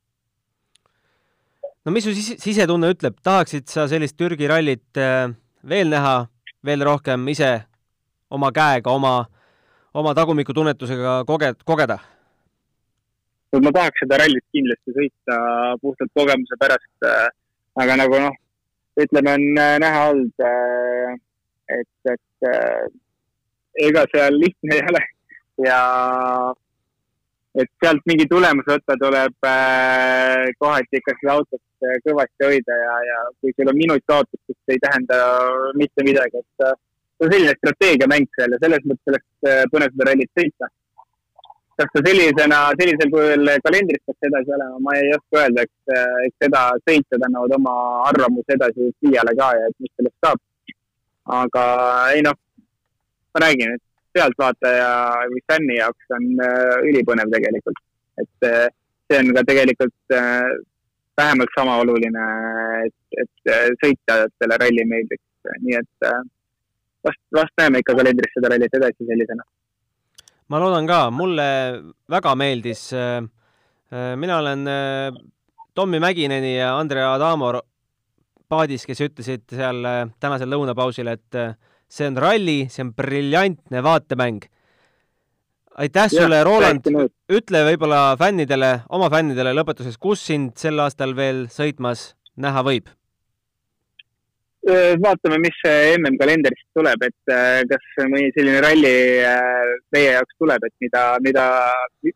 no 1.85 1.93
mis 1.95 2.05
su 2.05 2.13
sisetunne 2.15 2.91
ütleb, 2.93 3.17
tahaksid 3.25 3.69
sa 3.71 3.87
sellist 3.89 4.17
Türgi 4.19 4.49
rallit 4.51 5.01
äh, 5.01 5.31
veel 5.67 5.89
näha, 5.93 6.15
veel 6.65 6.85
rohkem 6.85 7.27
ise 7.33 7.53
oma 8.31 8.51
käega, 8.55 8.93
oma, 8.95 9.13
oma 9.93 10.15
tagumikutunnetusega 10.17 11.21
koge-, 11.29 11.55
kogeda? 11.67 11.99
ma 13.51 13.71
tahaks 13.75 13.99
seda 13.99 14.21
rallit 14.21 14.45
kindlasti 14.55 14.93
sõita 14.95 15.37
puhtalt 15.81 16.11
kogemuse 16.15 16.57
pärast, 16.59 16.93
äh, 17.03 17.27
aga 17.83 17.97
nagu 17.99 18.21
noh, 18.23 18.37
ütleme, 18.99 19.35
on 19.35 19.43
näha 19.83 20.05
olnud, 20.11 20.45
et, 21.71 22.13
et 22.13 22.49
ega 23.87 24.05
seal 24.11 24.39
lihtne 24.39 24.77
ei 24.77 24.85
ole 24.91 25.03
ja 25.67 25.79
et 27.59 27.69
sealt 27.83 28.05
mingi 28.07 28.27
tulemus 28.31 28.67
võtta 28.67 28.95
tuleb 28.99 29.47
äh, 29.47 30.51
kohati 30.61 31.01
ikka 31.01 31.15
seda 31.19 31.35
autot 31.35 31.87
äh, 31.87 31.97
kõvasti 32.05 32.47
hoida 32.47 32.77
ja, 32.79 32.93
ja 33.09 33.17
kui 33.41 33.51
sul 33.55 33.71
on 33.71 33.77
minut 33.77 34.05
kaotust, 34.07 34.39
siis 34.47 34.57
see 34.63 34.77
ei 34.77 34.83
tähenda 34.85 35.19
mitte 35.79 36.05
midagi, 36.07 36.39
et 36.39 36.65
äh, 36.67 36.77
see 37.21 37.27
on 37.27 37.33
selline 37.33 37.57
strateegiamäng 37.59 38.29
seal 38.35 38.55
ja 38.55 38.61
selles 38.61 38.85
mõttes 38.89 39.11
oleks 39.13 39.49
äh, 39.49 39.63
põnev 39.73 39.93
seda 39.93 40.07
rallit 40.09 40.31
sõita. 40.39 40.71
kas 41.81 41.91
ta 41.93 42.01
sellisena, 42.05 42.57
sellisel 42.79 43.11
kujul 43.13 43.51
kalendris 43.65 44.01
peaks 44.05 44.27
edasi 44.29 44.53
olema, 44.57 44.79
ma 44.85 44.95
ei 44.99 45.13
oska 45.15 45.43
öelda, 45.43 45.63
eks, 45.65 45.93
äh, 45.97 46.17
eks 46.27 46.45
seda 46.45 46.63
sõitjad 46.87 47.27
annavad 47.27 47.55
oma 47.57 47.75
arvamuse 48.09 48.57
edasi 48.57 48.89
FIA-le 48.99 49.37
ka 49.39 49.53
ja 49.57 49.69
et 49.69 49.77
mis 49.79 49.93
sellest 49.95 50.17
saab. 50.25 50.41
aga 51.41 51.63
ei 52.15 52.25
noh, 52.25 52.37
ma 53.33 53.45
räägin, 53.45 53.77
et 53.77 53.85
pealtvaataja 54.13 54.91
või 55.31 55.41
fänni 55.51 55.77
jaoks 55.77 56.17
on 56.17 56.27
äh, 56.43 56.75
ülipõnev 56.89 57.31
tegelikult. 57.33 57.79
et 58.21 58.47
äh, 58.47 58.67
see 59.07 59.21
on 59.21 59.31
ka 59.37 59.43
tegelikult 59.47 60.15
äh, 60.17 60.51
vähemalt 61.17 61.53
sama 61.55 61.77
oluline, 61.83 62.25
et, 62.87 63.23
et 63.23 63.51
sõitjatele 63.83 64.57
ralli 64.61 64.85
meeldiks, 64.87 65.27
nii 65.65 65.75
et 65.77 66.07
vast, 67.07 67.21
vast 67.35 67.57
näeme 67.61 67.81
ikka 67.81 67.95
kalendris 67.97 68.33
seda 68.35 68.53
rallit 68.53 68.77
edasi 68.79 69.07
sellisena. 69.07 69.43
ma 70.49 70.59
loodan 70.59 70.87
ka, 70.87 71.01
mulle 71.11 71.47
väga 72.09 72.35
meeldis. 72.35 72.89
mina 74.15 74.37
olen 74.37 74.67
Tommy 75.73 75.99
Mäkineni 75.99 76.57
ja 76.57 76.77
Andrea 76.77 77.13
Adamo 77.13 77.53
paadis, 78.51 78.85
kes 78.85 78.99
ütlesid 79.01 79.47
seal 79.47 79.85
tänasel 80.19 80.51
lõunapausil, 80.51 81.07
et 81.07 81.39
see 81.91 82.07
on 82.07 82.17
ralli, 82.19 82.65
see 82.71 82.83
on 82.85 82.93
briljantne 82.95 83.83
vaatemäng. 83.83 84.43
aitäh 85.81 86.09
sulle, 86.11 86.43
Roland, 86.43 86.87
ütle 87.31 87.63
võib-olla 87.69 88.15
fännidele, 88.19 88.81
oma 88.89 89.09
fännidele 89.09 89.53
lõpetuseks, 89.55 89.97
kus 89.99 90.25
sind 90.27 90.57
sel 90.59 90.79
aastal 90.83 91.15
veel 91.15 91.45
sõitmas 91.51 92.11
näha 92.35 92.63
võib? 92.67 92.91
Vaatame, 95.01 95.39
mis 95.41 95.57
MM-kalendrist 95.97 96.67
tuleb, 96.77 97.01
et 97.07 97.31
äh, 97.33 97.61
kas 97.69 97.85
mõni 98.05 98.29
selline 98.35 98.59
ralli 98.61 98.93
äh, 99.25 99.71
meie 99.95 100.11
jaoks 100.17 100.37
tuleb, 100.37 100.67
et 100.67 100.75
mida, 100.85 101.05
mida, 101.25 101.45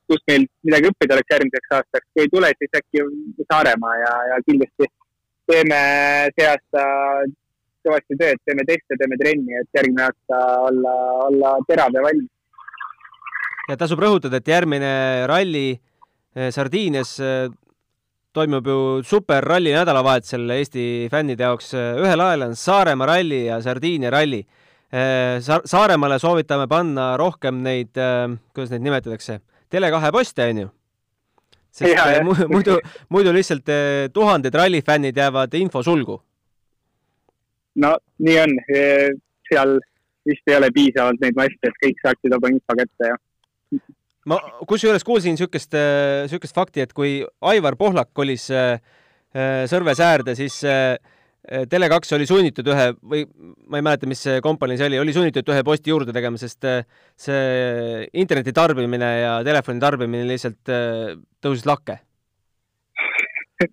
kust 0.05 0.21
meil 0.29 0.45
midagi 0.67 0.91
õppida 0.91 1.17
oleks 1.17 1.34
järgmiseks 1.34 1.73
aastaks. 1.79 2.08
kui 2.13 2.25
ei 2.25 2.29
tule, 2.29 2.51
siis 2.60 2.77
äkki 2.77 3.05
Saaremaa 3.49 3.95
ja, 4.03 4.13
ja 4.31 4.38
kindlasti 4.45 4.91
teeme 5.49 5.81
see 6.38 6.47
aasta 6.51 6.86
kõvasti 7.86 8.17
tööd, 8.21 8.41
teeme 8.45 8.65
teste, 8.65 8.97
teeme 8.97 9.17
trenni, 9.21 9.58
et 9.62 9.77
järgmine 9.77 10.05
aasta 10.05 10.45
olla, 10.69 10.95
olla 11.25 11.58
terav 11.69 11.97
ja 11.97 12.05
valmis. 12.05 12.31
ja 13.69 13.77
tasub 13.81 14.01
rõhutada, 14.01 14.38
et 14.38 14.53
järgmine 14.53 14.93
ralli 15.29 15.67
eh, 15.73 16.49
Sardiinias 16.53 17.17
toimub 18.36 18.67
ju 18.67 18.78
superralli 19.08 19.74
nädalavahetusel 19.76 20.50
Eesti 20.58 20.86
fännide 21.12 21.48
jaoks. 21.48 21.74
ühel 21.74 22.21
ajal 22.28 22.48
on 22.50 22.56
Saaremaa 22.60 23.08
ralli 23.08 23.45
ja 23.45 23.62
Sardiinia 23.63 24.12
ralli. 24.13 24.41
Eh, 24.91 25.41
Sa-, 25.41 25.63
Saaremaale 25.65 26.19
soovitame 26.19 26.67
panna 26.67 27.15
rohkem 27.17 27.63
neid, 27.63 27.95
kuidas 28.54 28.71
neid 28.76 28.86
nimetatakse, 28.86 29.39
Tele2 29.71 30.12
poste, 30.12 30.50
on 30.52 30.65
ju? 30.65 30.71
sest 31.76 31.91
ja, 31.91 32.21
muidu, 32.24 32.78
muidu 33.12 33.34
lihtsalt 33.36 33.67
tuhanded 34.15 34.54
rallifännid 34.56 35.17
jäävad 35.19 35.58
infosulgu 35.60 36.21
no 37.76 37.91
nii 38.24 38.38
on, 38.39 38.54
seal 39.50 39.76
vist 40.26 40.50
ei 40.50 40.58
ole 40.58 40.71
piisavalt 40.74 41.21
neid 41.21 41.38
maste, 41.38 41.69
et 41.69 41.80
kõik 41.84 42.02
saaksid 42.04 42.36
oma 42.38 42.52
info 42.54 42.78
kätte 42.80 43.12
ja. 43.12 43.17
Ma 44.30 44.40
kusjuures 44.70 45.04
kuulsin 45.06 45.36
niisugust, 45.36 45.76
niisugust 46.26 46.56
fakti, 46.56 46.86
et 46.86 46.94
kui 46.96 47.20
Aivar 47.46 47.78
Pohlak 47.80 48.10
kolis 48.14 48.50
äh, 48.54 48.80
Sõrve 49.68 49.92
säärde, 49.98 50.32
siis 50.38 50.62
äh, 50.64 50.96
Tele2 51.46 52.16
oli 52.16 52.26
sunnitud 52.26 52.70
ühe 52.72 52.86
või 53.04 53.26
ma 53.68 53.82
ei 53.82 53.84
mäleta, 53.86 54.08
mis 54.08 54.24
kompanii 54.42 54.80
see 54.80 54.88
oli, 54.88 55.02
oli 55.02 55.14
sunnitud 55.14 55.52
ühe 55.52 55.66
posti 55.68 55.92
juurde 55.92 56.16
tegema, 56.16 56.40
sest 56.42 56.66
äh, 56.70 56.86
see 57.20 58.08
interneti 58.18 58.56
tarbimine 58.56 59.12
ja 59.20 59.36
telefoni 59.46 59.84
tarbimine 59.84 60.26
lihtsalt 60.30 60.74
tõusis 61.44 61.68
lakke 61.70 62.00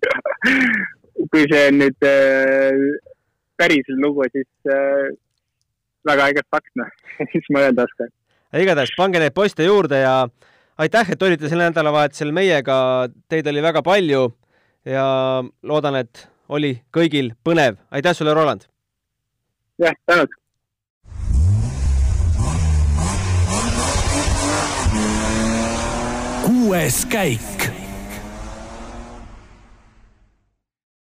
kui 1.31 1.47
see 1.49 1.63
on 1.69 1.79
nüüd 1.81 1.97
päris 3.57 3.87
lugu, 4.01 4.25
siis 4.31 4.73
äh, 4.73 5.13
väga 6.07 6.29
äge 6.31 6.43
fakt, 6.51 6.71
noh 6.79 6.89
mis 7.33 7.49
ma 7.53 7.67
öelda 7.67 7.87
oskan. 7.87 8.11
Igatahes 8.61 8.93
pange 8.97 9.21
neid 9.21 9.33
poste 9.33 9.65
juurde 9.65 10.03
ja 10.03 10.27
aitäh, 10.77 11.13
et 11.13 11.25
olite 11.25 11.49
sel 11.49 11.63
nädalavahetusel 11.63 12.33
meiega, 12.35 13.09
teid 13.29 13.47
oli 13.49 13.63
väga 13.63 13.81
palju 13.85 14.27
ja 14.85 15.07
loodan, 15.63 15.97
et 16.03 16.27
oli 16.49 16.75
kõigil 16.93 17.33
põnev. 17.45 17.79
aitäh 17.91 18.15
sulle, 18.15 18.33
Roland! 18.33 18.67
jah, 19.81 19.95
tänud! 20.05 20.29
kuues 26.43 27.05
käik 27.09 27.52